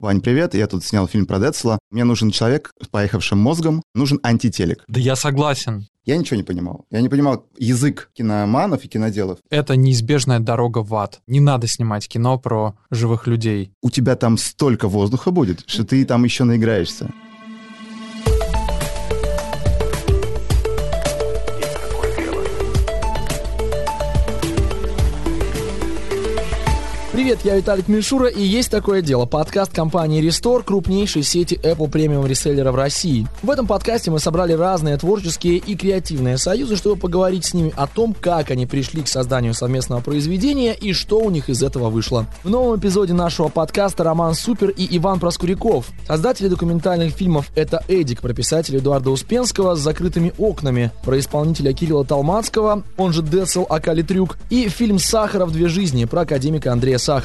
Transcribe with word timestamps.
Вань, 0.00 0.22
привет, 0.22 0.54
я 0.54 0.66
тут 0.66 0.82
снял 0.82 1.06
фильм 1.06 1.26
про 1.26 1.38
Децла. 1.38 1.78
Мне 1.90 2.04
нужен 2.04 2.30
человек 2.30 2.72
с 2.82 2.88
поехавшим 2.88 3.38
мозгом, 3.38 3.82
нужен 3.94 4.18
антителек. 4.22 4.82
Да 4.88 4.98
я 4.98 5.14
согласен. 5.14 5.88
Я 6.06 6.16
ничего 6.16 6.38
не 6.38 6.42
понимал. 6.42 6.86
Я 6.90 7.02
не 7.02 7.10
понимал 7.10 7.44
язык 7.58 8.08
киноманов 8.14 8.82
и 8.82 8.88
киноделов. 8.88 9.40
Это 9.50 9.76
неизбежная 9.76 10.40
дорога 10.40 10.78
в 10.78 10.94
ад. 10.94 11.20
Не 11.26 11.40
надо 11.40 11.66
снимать 11.66 12.08
кино 12.08 12.38
про 12.38 12.76
живых 12.90 13.26
людей. 13.26 13.74
У 13.82 13.90
тебя 13.90 14.16
там 14.16 14.38
столько 14.38 14.88
воздуха 14.88 15.32
будет, 15.32 15.64
что 15.66 15.84
ты 15.84 16.02
там 16.06 16.24
еще 16.24 16.44
наиграешься. 16.44 17.12
Привет, 27.30 27.44
я 27.44 27.56
Виталик 27.58 27.86
Мишура, 27.86 28.26
и 28.26 28.42
есть 28.42 28.72
такое 28.72 29.02
дело. 29.02 29.24
Подкаст 29.24 29.72
компании 29.72 30.20
Restore, 30.20 30.64
крупнейшей 30.64 31.22
сети 31.22 31.54
Apple 31.62 31.88
премиум 31.88 32.26
реселлера 32.26 32.72
в 32.72 32.74
России. 32.74 33.24
В 33.44 33.50
этом 33.52 33.68
подкасте 33.68 34.10
мы 34.10 34.18
собрали 34.18 34.52
разные 34.52 34.96
творческие 34.96 35.58
и 35.58 35.76
креативные 35.76 36.38
союзы, 36.38 36.74
чтобы 36.74 36.96
поговорить 36.96 37.44
с 37.44 37.54
ними 37.54 37.72
о 37.76 37.86
том, 37.86 38.16
как 38.20 38.50
они 38.50 38.66
пришли 38.66 39.02
к 39.02 39.06
созданию 39.06 39.54
совместного 39.54 40.00
произведения 40.00 40.74
и 40.74 40.92
что 40.92 41.20
у 41.20 41.30
них 41.30 41.48
из 41.48 41.62
этого 41.62 41.88
вышло. 41.88 42.26
В 42.42 42.50
новом 42.50 42.80
эпизоде 42.80 43.12
нашего 43.12 43.46
подкаста 43.46 44.02
Роман 44.02 44.34
Супер 44.34 44.70
и 44.70 44.88
Иван 44.96 45.20
Проскуряков. 45.20 45.86
Создатели 46.08 46.48
документальных 46.48 47.14
фильмов 47.14 47.52
«Это 47.54 47.84
Эдик», 47.86 48.22
про 48.22 48.34
писателя 48.34 48.80
Эдуарда 48.80 49.10
Успенского 49.10 49.76
с 49.76 49.78
закрытыми 49.78 50.32
окнами, 50.36 50.90
про 51.04 51.16
исполнителя 51.16 51.72
Кирилла 51.74 52.04
Талмацкого, 52.04 52.82
он 52.96 53.12
же 53.12 53.22
Децл 53.22 53.66
Акали 53.68 54.02
Трюк, 54.02 54.36
и 54.50 54.68
фильм 54.68 54.98
«Сахаров. 54.98 55.52
Две 55.52 55.68
жизни» 55.68 56.06
про 56.06 56.22
академика 56.22 56.72
Андрея 56.72 56.98
Сахарова. 56.98 57.19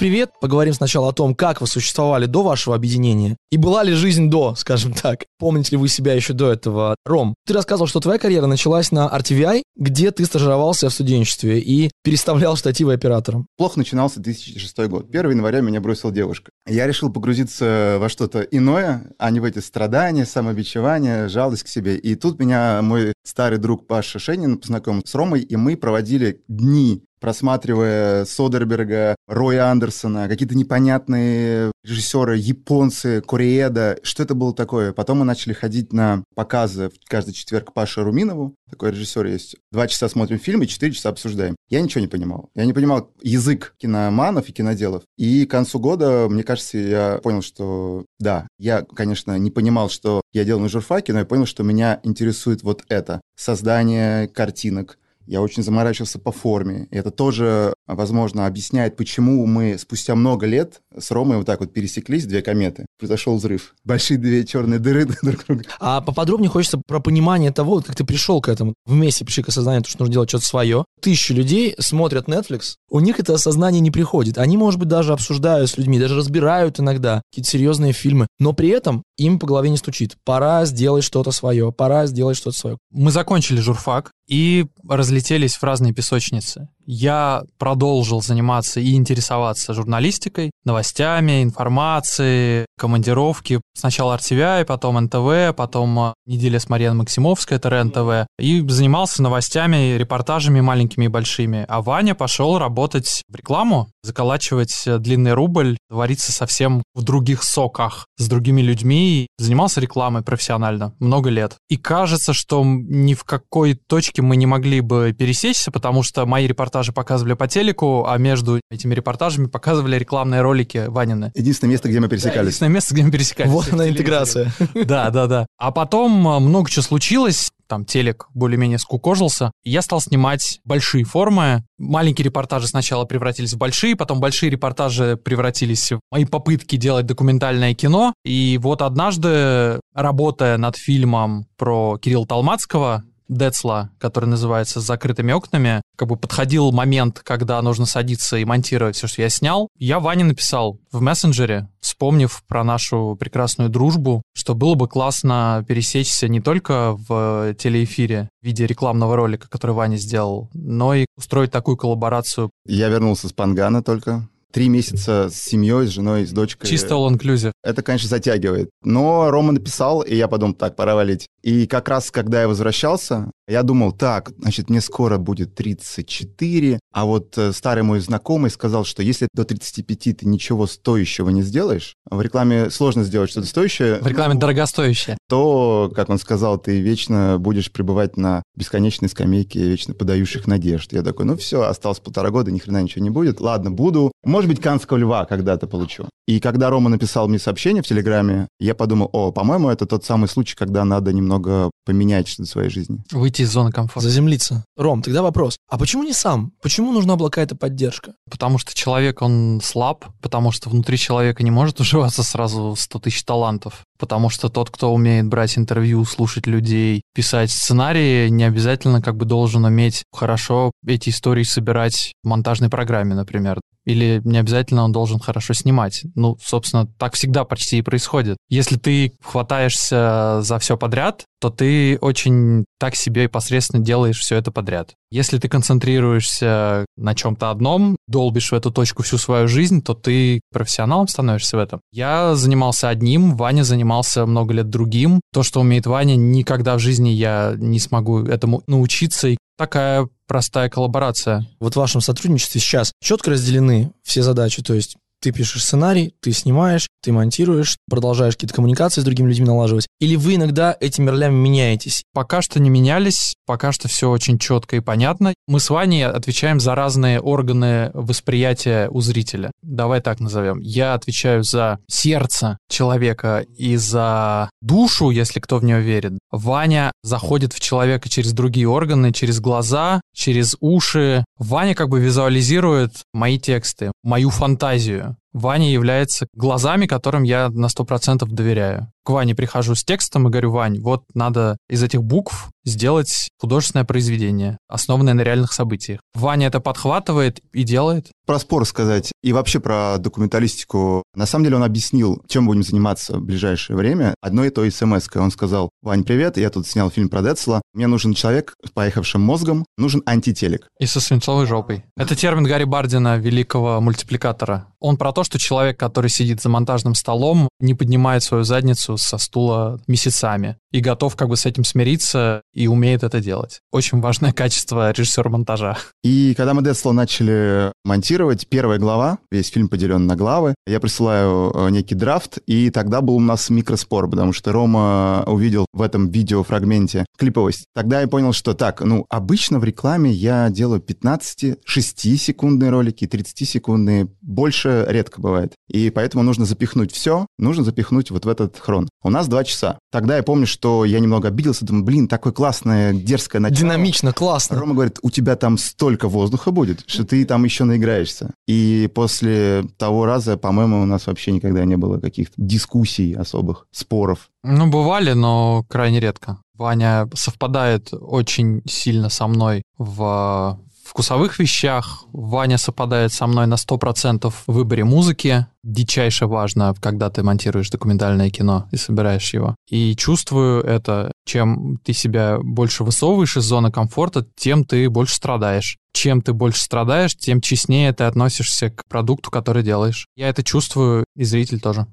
Привет! 0.00 0.30
Поговорим 0.40 0.72
сначала 0.72 1.10
о 1.10 1.12
том, 1.12 1.34
как 1.34 1.60
вы 1.60 1.66
существовали 1.66 2.24
до 2.24 2.42
вашего 2.42 2.74
объединения. 2.74 3.36
И 3.50 3.58
была 3.58 3.82
ли 3.82 3.92
жизнь 3.92 4.30
до, 4.30 4.54
скажем 4.54 4.94
так. 4.94 5.26
Помните 5.38 5.72
ли 5.72 5.76
вы 5.76 5.88
себя 5.88 6.14
еще 6.14 6.32
до 6.32 6.50
этого? 6.50 6.94
Ром, 7.04 7.34
ты 7.46 7.52
рассказывал, 7.52 7.86
что 7.86 8.00
твоя 8.00 8.18
карьера 8.18 8.46
началась 8.46 8.92
на 8.92 9.06
RTVI, 9.14 9.62
где 9.76 10.10
ты 10.10 10.24
стажировался 10.24 10.88
в 10.88 10.94
студенчестве 10.94 11.60
и 11.60 11.90
переставлял 12.02 12.56
штативы 12.56 12.94
оператором. 12.94 13.46
Плохо 13.58 13.78
начинался 13.78 14.20
2006 14.20 14.78
год. 14.88 15.10
1 15.10 15.32
января 15.32 15.60
меня 15.60 15.82
бросила 15.82 16.10
девушка. 16.10 16.50
Я 16.66 16.86
решил 16.86 17.12
погрузиться 17.12 17.98
во 18.00 18.08
что-то 18.08 18.40
иное, 18.40 19.12
а 19.18 19.30
не 19.30 19.40
в 19.40 19.44
эти 19.44 19.58
страдания, 19.58 20.24
самобичевание, 20.24 21.28
жалость 21.28 21.64
к 21.64 21.68
себе. 21.68 21.98
И 21.98 22.14
тут 22.14 22.38
меня 22.38 22.80
мой 22.80 23.12
старый 23.22 23.58
друг 23.58 23.86
Паша 23.86 24.18
Шенин 24.18 24.56
познакомил 24.56 25.02
с 25.04 25.14
Ромой, 25.14 25.42
и 25.42 25.56
мы 25.56 25.76
проводили 25.76 26.42
дни 26.48 27.02
просматривая 27.20 28.24
Содерберга, 28.24 29.16
Роя 29.26 29.70
Андерсона, 29.70 30.28
какие-то 30.28 30.56
непонятные 30.56 31.70
режиссеры, 31.84 32.36
японцы, 32.36 33.22
Корееда. 33.22 33.98
Что 34.02 34.22
это 34.22 34.34
было 34.34 34.54
такое? 34.54 34.92
Потом 34.92 35.18
мы 35.18 35.24
начали 35.24 35.52
ходить 35.52 35.92
на 35.92 36.24
показы 36.34 36.90
каждый 37.06 37.32
четверг 37.32 37.72
Паше 37.72 38.02
Руминову. 38.02 38.54
Такой 38.68 38.90
режиссер 38.92 39.26
есть. 39.26 39.56
Два 39.72 39.86
часа 39.86 40.08
смотрим 40.08 40.38
фильм 40.38 40.62
и 40.62 40.66
четыре 40.66 40.92
часа 40.92 41.08
обсуждаем. 41.08 41.56
Я 41.68 41.80
ничего 41.80 42.00
не 42.00 42.08
понимал. 42.08 42.50
Я 42.54 42.64
не 42.64 42.72
понимал 42.72 43.12
язык 43.22 43.74
киноманов 43.78 44.48
и 44.48 44.52
киноделов. 44.52 45.02
И 45.16 45.46
к 45.46 45.50
концу 45.50 45.78
года, 45.78 46.26
мне 46.28 46.42
кажется, 46.42 46.78
я 46.78 47.20
понял, 47.22 47.42
что 47.42 48.04
да, 48.18 48.46
я, 48.58 48.82
конечно, 48.82 49.38
не 49.38 49.50
понимал, 49.50 49.88
что 49.88 50.22
я 50.32 50.44
делал 50.44 50.60
на 50.60 50.68
журфаке, 50.68 51.12
но 51.12 51.20
я 51.20 51.24
понял, 51.24 51.46
что 51.46 51.62
меня 51.62 52.00
интересует 52.02 52.62
вот 52.62 52.84
это. 52.88 53.20
Создание 53.36 54.28
картинок, 54.28 54.98
я 55.30 55.40
очень 55.40 55.62
заморачивался 55.62 56.18
по 56.18 56.32
форме. 56.32 56.88
И 56.90 56.96
это 56.96 57.12
тоже, 57.12 57.72
возможно, 57.86 58.46
объясняет, 58.46 58.96
почему 58.96 59.46
мы 59.46 59.78
спустя 59.78 60.16
много 60.16 60.44
лет 60.44 60.80
с 60.98 61.12
Ромой 61.12 61.36
вот 61.36 61.46
так 61.46 61.60
вот 61.60 61.72
пересеклись, 61.72 62.26
две 62.26 62.42
кометы. 62.42 62.84
Произошел 62.98 63.36
взрыв. 63.36 63.76
Большие 63.84 64.18
две 64.18 64.44
черные 64.44 64.80
дыры 64.80 65.06
друг 65.22 65.46
друга. 65.46 65.62
А 65.78 66.00
поподробнее 66.00 66.50
хочется 66.50 66.82
про 66.84 66.98
понимание 66.98 67.52
того, 67.52 67.80
как 67.80 67.94
ты 67.94 68.04
пришел 68.04 68.40
к 68.40 68.48
этому. 68.48 68.74
Вместе 68.86 69.24
пришли 69.24 69.44
к 69.44 69.50
осознанию, 69.50 69.84
что 69.86 70.00
нужно 70.00 70.12
делать 70.12 70.30
что-то 70.30 70.46
свое. 70.46 70.84
Тысячи 71.00 71.32
людей 71.32 71.76
смотрят 71.78 72.26
Netflix, 72.26 72.74
у 72.90 72.98
них 72.98 73.20
это 73.20 73.34
осознание 73.34 73.80
не 73.80 73.92
приходит. 73.92 74.36
Они, 74.36 74.56
может 74.56 74.80
быть, 74.80 74.88
даже 74.88 75.12
обсуждают 75.12 75.70
с 75.70 75.78
людьми, 75.78 76.00
даже 76.00 76.16
разбирают 76.16 76.80
иногда 76.80 77.22
какие-то 77.30 77.50
серьезные 77.50 77.92
фильмы, 77.92 78.26
но 78.40 78.52
при 78.52 78.70
этом 78.70 79.04
им 79.16 79.38
по 79.38 79.46
голове 79.46 79.70
не 79.70 79.76
стучит. 79.76 80.16
Пора 80.24 80.64
сделать 80.64 81.04
что-то 81.04 81.30
свое, 81.30 81.70
пора 81.72 82.06
сделать 82.06 82.36
что-то 82.36 82.56
свое. 82.56 82.78
Мы 82.90 83.12
закончили 83.12 83.60
журфак 83.60 84.10
и 84.30 84.66
разлетелись 84.88 85.56
в 85.56 85.62
разные 85.64 85.92
песочницы 85.92 86.68
я 86.90 87.44
продолжил 87.56 88.20
заниматься 88.20 88.80
и 88.80 88.94
интересоваться 88.94 89.74
журналистикой, 89.74 90.50
новостями, 90.64 91.44
информацией, 91.44 92.66
командировки. 92.76 93.60
Сначала 93.74 94.16
RTVI, 94.16 94.64
потом 94.64 94.98
НТВ, 95.04 95.56
потом 95.56 95.98
э, 96.00 96.14
неделя 96.26 96.58
с 96.58 96.68
Марией 96.68 96.92
Максимовской, 96.92 97.58
это 97.58 97.68
РЕН-ТВ. 97.68 98.26
И 98.40 98.66
занимался 98.68 99.22
новостями, 99.22 99.96
репортажами 99.96 100.60
маленькими 100.60 101.04
и 101.04 101.08
большими. 101.08 101.64
А 101.68 101.80
Ваня 101.80 102.16
пошел 102.16 102.58
работать 102.58 103.22
в 103.28 103.36
рекламу, 103.36 103.88
заколачивать 104.02 104.82
э, 104.86 104.98
длинный 104.98 105.34
рубль, 105.34 105.76
вариться 105.88 106.32
совсем 106.32 106.82
в 106.94 107.04
других 107.04 107.44
соках, 107.44 108.06
с 108.18 108.26
другими 108.26 108.62
людьми. 108.62 109.28
Занимался 109.38 109.80
рекламой 109.80 110.22
профессионально 110.22 110.94
много 110.98 111.30
лет. 111.30 111.56
И 111.68 111.76
кажется, 111.76 112.32
что 112.32 112.64
ни 112.64 113.14
в 113.14 113.22
какой 113.22 113.74
точке 113.74 114.19
мы 114.20 114.36
не 114.36 114.46
могли 114.46 114.80
бы 114.80 115.14
пересечься, 115.16 115.70
потому 115.70 116.02
что 116.02 116.26
мои 116.26 116.46
репортажи 116.46 116.92
показывали 116.92 117.34
по 117.34 117.48
телеку, 117.48 118.04
а 118.06 118.18
между 118.18 118.60
этими 118.70 118.94
репортажами 118.94 119.46
показывали 119.46 119.96
рекламные 119.96 120.40
ролики 120.42 120.84
Ванины. 120.88 121.32
Единственное 121.34 121.72
место, 121.72 121.88
где 121.88 122.00
мы 122.00 122.08
пересекались. 122.08 122.34
Да, 122.34 122.40
единственное 122.42 122.72
место, 122.72 122.94
где 122.94 123.02
мы 123.04 123.10
пересекались. 123.10 123.50
Вот 123.50 123.72
она 123.72 123.88
интеграция. 123.88 124.52
Да, 124.74 125.10
да, 125.10 125.26
да. 125.26 125.46
А 125.58 125.72
потом 125.72 126.26
а, 126.26 126.40
много 126.40 126.70
чего 126.70 126.82
случилось, 126.82 127.50
там 127.70 127.84
телек 127.84 128.26
более-менее 128.34 128.78
скукожился. 128.78 129.52
Я 129.62 129.80
стал 129.80 130.00
снимать 130.00 130.60
большие 130.64 131.04
формы. 131.04 131.64
Маленькие 131.78 132.24
репортажи 132.24 132.66
сначала 132.66 133.04
превратились 133.04 133.54
в 133.54 133.58
большие, 133.58 133.94
потом 133.94 134.18
большие 134.20 134.50
репортажи 134.50 135.16
превратились 135.16 135.92
в 135.92 136.00
мои 136.10 136.24
попытки 136.24 136.76
делать 136.76 137.06
документальное 137.06 137.72
кино. 137.74 138.12
И 138.24 138.58
вот 138.60 138.82
однажды, 138.82 139.80
работая 139.94 140.58
над 140.58 140.76
фильмом 140.76 141.46
про 141.56 141.96
Кирилла 141.98 142.26
Талмацкого, 142.26 143.04
Децла, 143.30 143.90
который 143.98 144.26
называется 144.26 144.80
«С 144.80 144.84
закрытыми 144.84 145.32
окнами», 145.32 145.82
как 145.96 146.08
бы 146.08 146.16
подходил 146.16 146.72
момент, 146.72 147.20
когда 147.20 147.62
нужно 147.62 147.86
садиться 147.86 148.36
и 148.36 148.44
монтировать 148.44 148.96
все, 148.96 149.06
что 149.06 149.22
я 149.22 149.28
снял. 149.28 149.68
Я 149.78 150.00
Ване 150.00 150.24
написал 150.24 150.80
в 150.90 151.00
мессенджере, 151.00 151.68
вспомнив 151.80 152.42
про 152.48 152.64
нашу 152.64 153.16
прекрасную 153.18 153.70
дружбу, 153.70 154.22
что 154.34 154.54
было 154.54 154.74
бы 154.74 154.88
классно 154.88 155.64
пересечься 155.68 156.28
не 156.28 156.40
только 156.40 156.96
в 157.08 157.54
телеэфире 157.54 158.28
в 158.42 158.46
виде 158.46 158.66
рекламного 158.66 159.16
ролика, 159.16 159.48
который 159.48 159.72
Ваня 159.72 159.96
сделал, 159.96 160.50
но 160.52 160.94
и 160.94 161.06
устроить 161.16 161.52
такую 161.52 161.76
коллаборацию. 161.76 162.50
Я 162.66 162.88
вернулся 162.88 163.28
с 163.28 163.32
Пангана 163.32 163.82
только, 163.82 164.28
три 164.50 164.68
месяца 164.68 165.28
с 165.30 165.34
семьей, 165.34 165.86
с 165.86 165.90
женой, 165.90 166.26
с 166.26 166.32
дочкой. 166.32 166.68
Чисто 166.68 166.94
all 166.94 167.10
inclusive. 167.10 167.52
Это, 167.62 167.82
конечно, 167.82 168.08
затягивает. 168.08 168.70
Но 168.82 169.30
Рома 169.30 169.52
написал, 169.52 170.02
и 170.02 170.14
я 170.14 170.28
подумал, 170.28 170.54
так, 170.54 170.76
пора 170.76 170.94
валить. 170.94 171.26
И 171.42 171.66
как 171.66 171.88
раз, 171.88 172.10
когда 172.10 172.42
я 172.42 172.48
возвращался, 172.48 173.30
я 173.48 173.62
думал, 173.62 173.92
так, 173.92 174.30
значит, 174.38 174.70
мне 174.70 174.80
скоро 174.80 175.18
будет 175.18 175.54
34, 175.54 176.78
а 176.92 177.04
вот 177.04 177.36
э, 177.36 177.52
старый 177.52 177.82
мой 177.82 178.00
знакомый 178.00 178.50
сказал, 178.50 178.84
что 178.84 179.02
если 179.02 179.26
до 179.34 179.44
35 179.44 180.18
ты 180.18 180.26
ничего 180.26 180.66
стоящего 180.66 181.30
не 181.30 181.42
сделаешь, 181.42 181.94
в 182.08 182.20
рекламе 182.20 182.70
сложно 182.70 183.02
сделать 183.02 183.30
что-то 183.30 183.48
стоящее. 183.48 183.96
В 184.00 184.06
рекламе 184.06 184.34
дорогостоящее. 184.34 185.18
То, 185.28 185.90
как 185.94 186.10
он 186.10 186.18
сказал, 186.18 186.58
ты 186.58 186.80
вечно 186.80 187.38
будешь 187.40 187.72
пребывать 187.72 188.16
на 188.16 188.42
бесконечной 188.56 189.08
скамейке 189.08 189.60
вечно 189.60 189.94
подающих 189.94 190.46
надежд. 190.46 190.92
Я 190.92 191.02
такой, 191.02 191.24
ну 191.24 191.36
все, 191.36 191.62
осталось 191.62 191.98
полтора 191.98 192.30
года, 192.30 192.52
ни 192.52 192.58
хрена 192.58 192.82
ничего 192.82 193.02
не 193.02 193.10
будет. 193.10 193.40
Ладно, 193.40 193.70
буду. 193.70 194.12
Может 194.24 194.39
быть, 194.48 194.60
Канского 194.60 194.96
льва 194.96 195.24
когда-то 195.24 195.66
получу. 195.66 196.08
И 196.26 196.40
когда 196.40 196.70
Рома 196.70 196.90
написал 196.90 197.28
мне 197.28 197.38
сообщение 197.38 197.82
в 197.82 197.86
Телеграме, 197.86 198.48
я 198.60 198.74
подумал, 198.74 199.10
о, 199.12 199.32
по-моему, 199.32 199.68
это 199.68 199.86
тот 199.86 200.04
самый 200.04 200.28
случай, 200.28 200.54
когда 200.56 200.84
надо 200.84 201.12
немного 201.12 201.70
поменять 201.84 202.28
что-то 202.28 202.48
в 202.48 202.52
своей 202.52 202.70
жизни. 202.70 202.98
Выйти 203.10 203.42
из 203.42 203.50
зоны 203.50 203.72
комфорта. 203.72 204.08
Заземлиться. 204.08 204.64
Ром, 204.76 205.02
тогда 205.02 205.22
вопрос. 205.22 205.56
А 205.68 205.78
почему 205.78 206.02
не 206.02 206.12
сам? 206.12 206.52
Почему 206.62 206.92
нужна 206.92 207.16
была 207.16 207.30
какая-то 207.30 207.56
поддержка? 207.56 208.14
Потому 208.30 208.58
что 208.58 208.74
человек, 208.74 209.22
он 209.22 209.60
слаб, 209.62 210.04
потому 210.20 210.52
что 210.52 210.70
внутри 210.70 210.98
человека 210.98 211.42
не 211.42 211.50
может 211.50 211.80
уживаться 211.80 212.22
сразу 212.22 212.74
100 212.76 212.98
тысяч 213.00 213.24
талантов. 213.24 213.82
Потому 213.98 214.30
что 214.30 214.48
тот, 214.48 214.70
кто 214.70 214.92
умеет 214.92 215.26
брать 215.26 215.58
интервью, 215.58 216.04
слушать 216.04 216.46
людей, 216.46 217.02
писать 217.14 217.50
сценарии, 217.50 218.28
не 218.28 218.44
обязательно 218.44 219.02
как 219.02 219.16
бы 219.16 219.26
должен 219.26 219.64
уметь 219.64 220.04
хорошо 220.12 220.72
эти 220.86 221.10
истории 221.10 221.42
собирать 221.42 222.14
в 222.22 222.28
монтажной 222.28 222.70
программе, 222.70 223.14
например. 223.14 223.60
Или 223.86 224.20
не 224.24 224.38
обязательно 224.38 224.84
он 224.84 224.92
должен 224.92 225.18
хорошо 225.18 225.54
снимать. 225.54 226.02
Ну, 226.14 226.36
собственно, 226.42 226.86
так 226.98 227.14
всегда 227.14 227.44
почти 227.44 227.78
и 227.78 227.82
происходит. 227.82 228.36
Если 228.48 228.76
ты 228.76 229.12
хватаешься 229.22 230.40
за 230.42 230.58
все 230.58 230.76
подряд, 230.76 231.24
то 231.40 231.50
ты 231.50 231.69
ты 231.70 231.98
очень 232.00 232.64
так 232.80 232.96
себе 232.96 233.28
посредственно 233.28 233.80
делаешь 233.80 234.18
все 234.18 234.34
это 234.34 234.50
подряд. 234.50 234.94
Если 235.12 235.38
ты 235.38 235.48
концентрируешься 235.48 236.84
на 236.96 237.14
чем-то 237.14 237.48
одном, 237.48 237.96
долбишь 238.08 238.50
в 238.50 238.54
эту 238.54 238.72
точку 238.72 239.04
всю 239.04 239.18
свою 239.18 239.46
жизнь, 239.46 239.80
то 239.80 239.94
ты 239.94 240.40
профессионалом 240.52 241.06
становишься 241.06 241.56
в 241.56 241.60
этом. 241.60 241.80
Я 241.92 242.34
занимался 242.34 242.88
одним, 242.88 243.36
Ваня 243.36 243.62
занимался 243.62 244.26
много 244.26 244.52
лет 244.52 244.68
другим. 244.68 245.20
То, 245.32 245.44
что 245.44 245.60
умеет 245.60 245.86
Ваня, 245.86 246.16
никогда 246.16 246.74
в 246.74 246.80
жизни 246.80 247.10
я 247.10 247.54
не 247.56 247.78
смогу 247.78 248.24
этому 248.24 248.64
научиться. 248.66 249.28
И 249.28 249.36
такая 249.56 250.08
простая 250.26 250.70
коллаборация. 250.70 251.46
Вот 251.60 251.74
в 251.74 251.76
вашем 251.76 252.00
сотрудничестве 252.00 252.60
сейчас 252.60 252.90
четко 253.00 253.30
разделены 253.30 253.92
все 254.02 254.24
задачи, 254.24 254.60
то 254.60 254.74
есть 254.74 254.96
ты 255.20 255.32
пишешь 255.32 255.64
сценарий, 255.64 256.14
ты 256.20 256.32
снимаешь, 256.32 256.88
ты 257.02 257.12
монтируешь, 257.12 257.76
продолжаешь 257.88 258.34
какие-то 258.34 258.54
коммуникации 258.54 259.00
с 259.00 259.04
другими 259.04 259.28
людьми 259.28 259.46
налаживать? 259.46 259.86
Или 260.00 260.16
вы 260.16 260.36
иногда 260.36 260.76
этими 260.78 261.10
ролями 261.10 261.34
меняетесь? 261.34 262.02
Пока 262.12 262.42
что 262.42 262.60
не 262.60 262.70
менялись, 262.70 263.34
пока 263.46 263.72
что 263.72 263.88
все 263.88 264.10
очень 264.10 264.38
четко 264.38 264.76
и 264.76 264.80
понятно. 264.80 265.34
Мы 265.46 265.60
с 265.60 265.70
Ваней 265.70 266.06
отвечаем 266.06 266.60
за 266.60 266.74
разные 266.74 267.20
органы 267.20 267.90
восприятия 267.94 268.88
у 268.88 269.00
зрителя. 269.00 269.50
Давай 269.62 270.00
так 270.00 270.20
назовем. 270.20 270.60
Я 270.60 270.94
отвечаю 270.94 271.42
за 271.42 271.78
сердце 271.88 272.58
человека 272.68 273.44
и 273.56 273.76
за 273.76 274.50
душу, 274.60 275.10
если 275.10 275.40
кто 275.40 275.58
в 275.58 275.64
нее 275.64 275.80
верит. 275.80 276.12
Ваня 276.30 276.92
заходит 277.02 277.52
в 277.52 277.60
человека 277.60 278.08
через 278.08 278.32
другие 278.32 278.68
органы, 278.68 279.12
через 279.12 279.40
глаза, 279.40 280.00
через 280.14 280.56
уши. 280.60 281.24
Ваня 281.38 281.74
как 281.74 281.88
бы 281.88 282.00
визуализирует 282.00 282.92
мои 283.12 283.38
тексты, 283.38 283.92
мою 284.02 284.30
фантазию. 284.30 285.09
Ваня 285.32 285.70
является 285.70 286.26
глазами, 286.34 286.86
которым 286.86 287.22
я 287.22 287.48
на 287.50 287.66
100% 287.66 288.26
доверяю. 288.26 288.92
К 289.04 289.10
Ване 289.10 289.34
прихожу 289.34 289.74
с 289.74 289.84
текстом 289.84 290.28
и 290.28 290.30
говорю, 290.30 290.52
Вань, 290.52 290.80
вот 290.80 291.04
надо 291.14 291.56
из 291.68 291.82
этих 291.82 292.02
букв 292.02 292.50
сделать 292.64 293.30
художественное 293.38 293.84
произведение, 293.84 294.58
основанное 294.68 295.14
на 295.14 295.22
реальных 295.22 295.52
событиях. 295.52 296.00
Ваня 296.14 296.48
это 296.48 296.60
подхватывает 296.60 297.40
и 297.52 297.62
делает. 297.62 298.10
Про 298.26 298.38
спор 298.38 298.66
сказать 298.66 299.10
и 299.22 299.32
вообще 299.32 299.60
про 299.60 299.96
документалистику. 299.98 301.02
На 301.14 301.26
самом 301.26 301.44
деле 301.44 301.56
он 301.56 301.64
объяснил, 301.64 302.22
чем 302.28 302.46
будем 302.46 302.62
заниматься 302.62 303.18
в 303.18 303.22
ближайшее 303.22 303.76
время. 303.76 304.14
Одно 304.20 304.44
и 304.44 304.50
то 304.50 304.68
смс 304.70 305.08
-кой. 305.08 305.20
Он 305.20 305.30
сказал, 305.30 305.70
Вань, 305.82 306.04
привет, 306.04 306.36
я 306.36 306.50
тут 306.50 306.66
снял 306.66 306.90
фильм 306.90 307.08
про 307.08 307.22
Децла. 307.22 307.62
Мне 307.72 307.86
нужен 307.86 308.14
человек 308.14 308.54
с 308.64 308.70
поехавшим 308.70 309.20
мозгом, 309.20 309.64
нужен 309.78 310.02
антителек. 310.06 310.68
И 310.78 310.86
со 310.86 311.00
свинцовой 311.00 311.46
жопой. 311.46 311.84
Это 311.96 312.14
термин 312.14 312.44
Гарри 312.44 312.64
Бардина, 312.64 313.16
великого 313.16 313.80
мультипликатора. 313.80 314.66
Он 314.78 314.96
про 314.96 315.12
то, 315.12 315.24
что 315.24 315.38
человек, 315.38 315.78
который 315.78 316.10
сидит 316.10 316.40
за 316.40 316.48
монтажным 316.48 316.94
столом, 316.94 317.48
не 317.58 317.74
поднимает 317.74 318.22
свою 318.22 318.44
задницу 318.44 318.89
со 318.96 319.18
стула 319.18 319.80
месяцами 319.86 320.56
и 320.72 320.80
готов 320.80 321.16
как 321.16 321.28
бы 321.28 321.36
с 321.36 321.46
этим 321.46 321.64
смириться 321.64 322.42
и 322.54 322.68
умеет 322.68 323.02
это 323.02 323.20
делать. 323.20 323.60
Очень 323.72 324.00
важное 324.00 324.32
качество 324.32 324.90
режиссера 324.92 325.28
монтажа. 325.30 325.76
И 326.02 326.34
когда 326.36 326.54
мы 326.54 326.62
Децла 326.62 326.92
начали 326.92 327.72
монтировать, 327.84 328.46
первая 328.48 328.78
глава, 328.78 329.18
весь 329.30 329.48
фильм 329.48 329.68
поделен 329.68 330.06
на 330.06 330.16
главы, 330.16 330.54
я 330.66 330.80
присылаю 330.80 331.52
э, 331.52 331.70
некий 331.70 331.94
драфт, 331.94 332.38
и 332.46 332.70
тогда 332.70 333.00
был 333.00 333.16
у 333.16 333.20
нас 333.20 333.50
микроспор, 333.50 334.08
потому 334.08 334.32
что 334.32 334.52
Рома 334.52 335.24
увидел 335.26 335.66
в 335.72 335.82
этом 335.82 336.08
видеофрагменте 336.08 337.04
клиповость. 337.18 337.66
Тогда 337.74 338.00
я 338.00 338.08
понял, 338.08 338.32
что 338.32 338.54
так, 338.54 338.80
ну, 338.80 339.06
обычно 339.08 339.58
в 339.58 339.64
рекламе 339.64 340.10
я 340.10 340.50
делаю 340.50 340.80
15-6-секундные 340.80 342.70
ролики, 342.70 343.04
30-секундные, 343.04 344.08
больше 344.22 344.86
редко 344.88 345.20
бывает. 345.20 345.54
И 345.68 345.90
поэтому 345.90 346.22
нужно 346.22 346.44
запихнуть 346.44 346.92
все, 346.92 347.26
нужно 347.38 347.64
запихнуть 347.64 348.10
вот 348.10 348.24
в 348.24 348.28
этот 348.28 348.58
хрон. 348.58 348.79
У 349.02 349.10
нас 349.10 349.28
два 349.28 349.44
часа. 349.44 349.78
Тогда 349.90 350.16
я 350.16 350.22
помню, 350.22 350.46
что 350.46 350.84
я 350.84 351.00
немного 351.00 351.28
обиделся, 351.28 351.64
думаю, 351.64 351.84
блин, 351.84 352.08
такое 352.08 352.32
классное, 352.32 352.92
дерзкое 352.92 353.40
начало. 353.40 353.58
Динамично, 353.58 354.12
классно. 354.12 354.58
Рома 354.58 354.74
говорит, 354.74 354.98
у 355.02 355.10
тебя 355.10 355.36
там 355.36 355.58
столько 355.58 356.08
воздуха 356.08 356.50
будет, 356.50 356.84
что 356.86 357.04
ты 357.04 357.24
там 357.24 357.44
еще 357.44 357.64
наиграешься. 357.64 358.32
И 358.46 358.90
после 358.94 359.64
того 359.76 360.06
раза, 360.06 360.36
по-моему, 360.36 360.82
у 360.82 360.86
нас 360.86 361.06
вообще 361.06 361.32
никогда 361.32 361.64
не 361.64 361.76
было 361.76 361.98
каких-то 361.98 362.34
дискуссий 362.36 363.14
особых, 363.14 363.66
споров. 363.70 364.30
Ну, 364.42 364.68
бывали, 364.70 365.12
но 365.12 365.64
крайне 365.68 366.00
редко. 366.00 366.38
Ваня 366.54 367.08
совпадает 367.14 367.88
очень 367.92 368.62
сильно 368.66 369.08
со 369.08 369.26
мной 369.26 369.62
в 369.78 370.60
вкусовых 370.90 371.38
вещах. 371.38 372.04
Ваня 372.12 372.58
совпадает 372.58 373.12
со 373.12 373.26
мной 373.26 373.46
на 373.46 373.54
100% 373.54 374.30
в 374.30 374.52
выборе 374.52 374.84
музыки. 374.84 375.46
Дичайше 375.62 376.26
важно, 376.26 376.74
когда 376.80 377.10
ты 377.10 377.22
монтируешь 377.22 377.70
документальное 377.70 378.30
кино 378.30 378.68
и 378.72 378.76
собираешь 378.76 379.32
его. 379.32 379.54
И 379.68 379.94
чувствую 379.96 380.62
это. 380.62 381.12
Чем 381.24 381.78
ты 381.84 381.92
себя 381.92 382.38
больше 382.42 382.82
высовываешь 382.82 383.36
из 383.36 383.44
зоны 383.44 383.70
комфорта, 383.70 384.26
тем 384.36 384.64
ты 384.64 384.90
больше 384.90 385.14
страдаешь. 385.14 385.78
Чем 385.92 386.22
ты 386.22 386.32
больше 386.32 386.60
страдаешь, 386.60 387.16
тем 387.16 387.40
честнее 387.40 387.92
ты 387.92 388.04
относишься 388.04 388.70
к 388.70 388.82
продукту, 388.88 389.30
который 389.30 389.62
делаешь. 389.62 390.06
Я 390.16 390.28
это 390.28 390.42
чувствую, 390.42 391.04
и 391.14 391.24
зритель 391.24 391.60
тоже. 391.60 391.86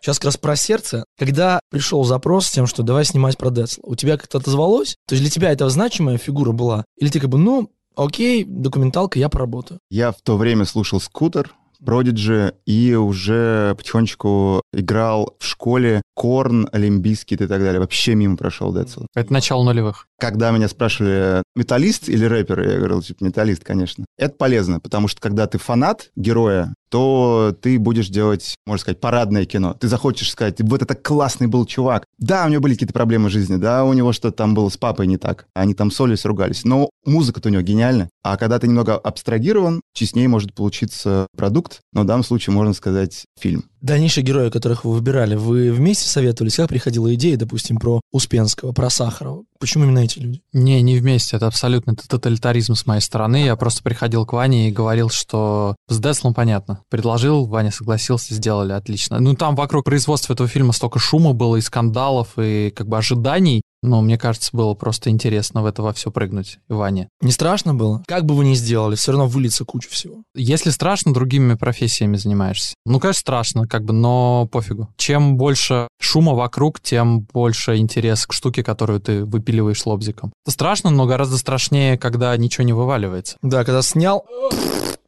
Сейчас 0.00 0.18
как 0.18 0.26
раз 0.26 0.36
про 0.38 0.56
сердце. 0.56 1.04
Когда 1.18 1.60
пришел 1.70 2.04
запрос 2.04 2.46
с 2.46 2.50
тем, 2.50 2.66
что 2.66 2.82
давай 2.82 3.04
снимать 3.04 3.36
про 3.36 3.50
Децла, 3.50 3.82
у 3.84 3.94
тебя 3.94 4.16
как-то 4.16 4.38
отозвалось? 4.38 4.96
То 5.06 5.14
есть 5.14 5.22
для 5.22 5.30
тебя 5.30 5.52
это 5.52 5.68
значимая 5.68 6.16
фигура 6.16 6.52
была? 6.52 6.84
Или 6.98 7.10
ты 7.10 7.20
как 7.20 7.28
бы, 7.28 7.38
ну, 7.38 7.70
окей, 7.96 8.44
документалка, 8.44 9.18
я 9.18 9.28
поработаю? 9.28 9.78
Я 9.90 10.12
в 10.12 10.20
то 10.22 10.36
время 10.36 10.64
слушал 10.64 11.00
«Скутер», 11.00 11.54
Продиджи 11.84 12.54
и 12.66 12.94
уже 12.94 13.74
потихонечку 13.76 14.62
играл 14.72 15.36
в 15.38 15.44
школе 15.44 16.02
Корн, 16.14 16.68
Олимпийский 16.72 17.36
и 17.36 17.38
так 17.38 17.48
далее. 17.48 17.80
Вообще 17.80 18.14
мимо 18.14 18.36
прошел 18.36 18.72
Децл. 18.72 19.06
Это 19.14 19.32
начало 19.32 19.64
нулевых. 19.64 20.06
Когда 20.18 20.50
меня 20.50 20.68
спрашивали, 20.68 21.42
металлист 21.56 22.08
или 22.08 22.24
рэпер, 22.24 22.68
я 22.68 22.76
говорил, 22.76 23.02
типа, 23.02 23.24
металлист, 23.24 23.64
конечно. 23.64 24.04
Это 24.18 24.34
полезно, 24.34 24.80
потому 24.80 25.08
что 25.08 25.20
когда 25.20 25.46
ты 25.46 25.58
фанат 25.58 26.10
героя, 26.16 26.74
то 26.90 27.56
ты 27.60 27.78
будешь 27.78 28.08
делать, 28.08 28.56
можно 28.66 28.80
сказать, 28.80 29.00
парадное 29.00 29.46
кино. 29.46 29.74
Ты 29.74 29.88
захочешь 29.88 30.30
сказать, 30.30 30.60
вот 30.60 30.82
это 30.82 30.94
классный 30.94 31.46
был 31.46 31.64
чувак. 31.64 32.04
Да, 32.18 32.44
у 32.44 32.48
него 32.48 32.60
были 32.60 32.74
какие-то 32.74 32.92
проблемы 32.92 33.28
в 33.28 33.32
жизни, 33.32 33.56
да, 33.56 33.84
у 33.84 33.92
него 33.92 34.12
что-то 34.12 34.36
там 34.36 34.54
было 34.54 34.68
с 34.68 34.76
папой 34.76 35.06
не 35.06 35.16
так. 35.16 35.46
Они 35.54 35.74
там 35.74 35.90
ссорились, 35.90 36.24
ругались. 36.24 36.64
Но 36.64 36.90
музыка-то 37.06 37.48
у 37.48 37.52
него 37.52 37.62
гениальна. 37.62 38.10
А 38.22 38.36
когда 38.36 38.58
ты 38.58 38.66
немного 38.66 38.96
абстрагирован, 38.96 39.80
честнее 39.94 40.28
может 40.28 40.54
получиться 40.54 41.28
продукт, 41.36 41.80
но 41.92 42.02
в 42.02 42.06
данном 42.06 42.24
случае 42.24 42.54
можно 42.54 42.74
сказать 42.74 43.24
фильм. 43.38 43.64
Дальнейшие 43.80 44.24
герои, 44.24 44.50
которых 44.50 44.84
вы 44.84 44.92
выбирали, 44.92 45.34
вы 45.34 45.72
вместе 45.72 46.08
советовались? 46.08 46.56
Как 46.56 46.68
приходила 46.68 47.12
идея, 47.14 47.36
допустим, 47.36 47.78
про 47.78 48.00
Успенского, 48.12 48.72
про 48.72 48.90
Сахарова? 48.90 49.44
Почему 49.58 49.84
именно 49.84 50.00
эти 50.00 50.18
люди? 50.18 50.42
Не, 50.52 50.82
не 50.82 50.98
вместе. 50.98 51.36
Это 51.36 51.46
абсолютно 51.46 51.94
тоталитаризм 51.94 52.74
с 52.74 52.86
моей 52.86 53.00
стороны. 53.00 53.44
Я 53.44 53.56
просто 53.56 53.82
приходил 53.82 54.26
к 54.26 54.32
Ване 54.32 54.68
и 54.68 54.72
говорил, 54.72 55.10
что 55.10 55.76
с 55.88 55.98
Деслом 55.98 56.34
понятно. 56.34 56.80
Предложил, 56.88 57.46
Ваня 57.46 57.70
согласился, 57.70 58.34
сделали 58.34 58.72
отлично. 58.72 59.18
Ну, 59.18 59.34
там 59.34 59.54
вокруг 59.54 59.84
производства 59.84 60.34
этого 60.34 60.48
фильма 60.48 60.72
столько 60.72 60.98
шума 60.98 61.32
было, 61.32 61.56
и 61.56 61.60
скандалов, 61.60 62.38
и 62.38 62.70
как 62.74 62.88
бы 62.88 62.98
ожиданий. 62.98 63.62
Но 63.82 64.02
мне 64.02 64.18
кажется, 64.18 64.50
было 64.52 64.74
просто 64.74 65.10
интересно 65.10 65.62
в 65.62 65.66
это 65.66 65.82
во 65.82 65.92
все 65.92 66.10
прыгнуть, 66.10 66.58
Ване. 66.68 67.08
Не 67.20 67.32
страшно 67.32 67.74
было? 67.74 68.02
Как 68.06 68.24
бы 68.24 68.34
вы 68.34 68.44
ни 68.44 68.54
сделали, 68.54 68.94
все 68.94 69.12
равно 69.12 69.26
выльется 69.26 69.64
куча 69.64 69.88
всего. 69.88 70.16
Если 70.34 70.70
страшно, 70.70 71.14
другими 71.14 71.54
профессиями 71.54 72.16
занимаешься. 72.16 72.74
Ну, 72.84 73.00
конечно, 73.00 73.20
страшно, 73.20 73.66
как 73.66 73.84
бы, 73.84 73.92
но 73.92 74.48
пофигу. 74.50 74.88
Чем 74.96 75.36
больше 75.36 75.88
шума 76.00 76.34
вокруг, 76.34 76.80
тем 76.80 77.20
больше 77.20 77.76
интерес 77.76 78.26
к 78.26 78.32
штуке, 78.32 78.62
которую 78.62 79.00
ты 79.00 79.24
выпиливаешь 79.24 79.86
лобзиком. 79.86 80.32
Страшно, 80.46 80.90
но 80.90 81.06
гораздо 81.06 81.38
страшнее, 81.38 81.96
когда 81.96 82.36
ничего 82.36 82.64
не 82.64 82.72
вываливается. 82.72 83.36
Да, 83.42 83.64
когда 83.64 83.82
снял, 83.82 84.26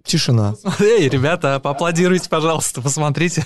Тишина. 0.04 0.54
Эй, 0.80 1.08
ребята, 1.08 1.60
поаплодируйте, 1.60 2.28
пожалуйста, 2.28 2.82
посмотрите. 2.82 3.44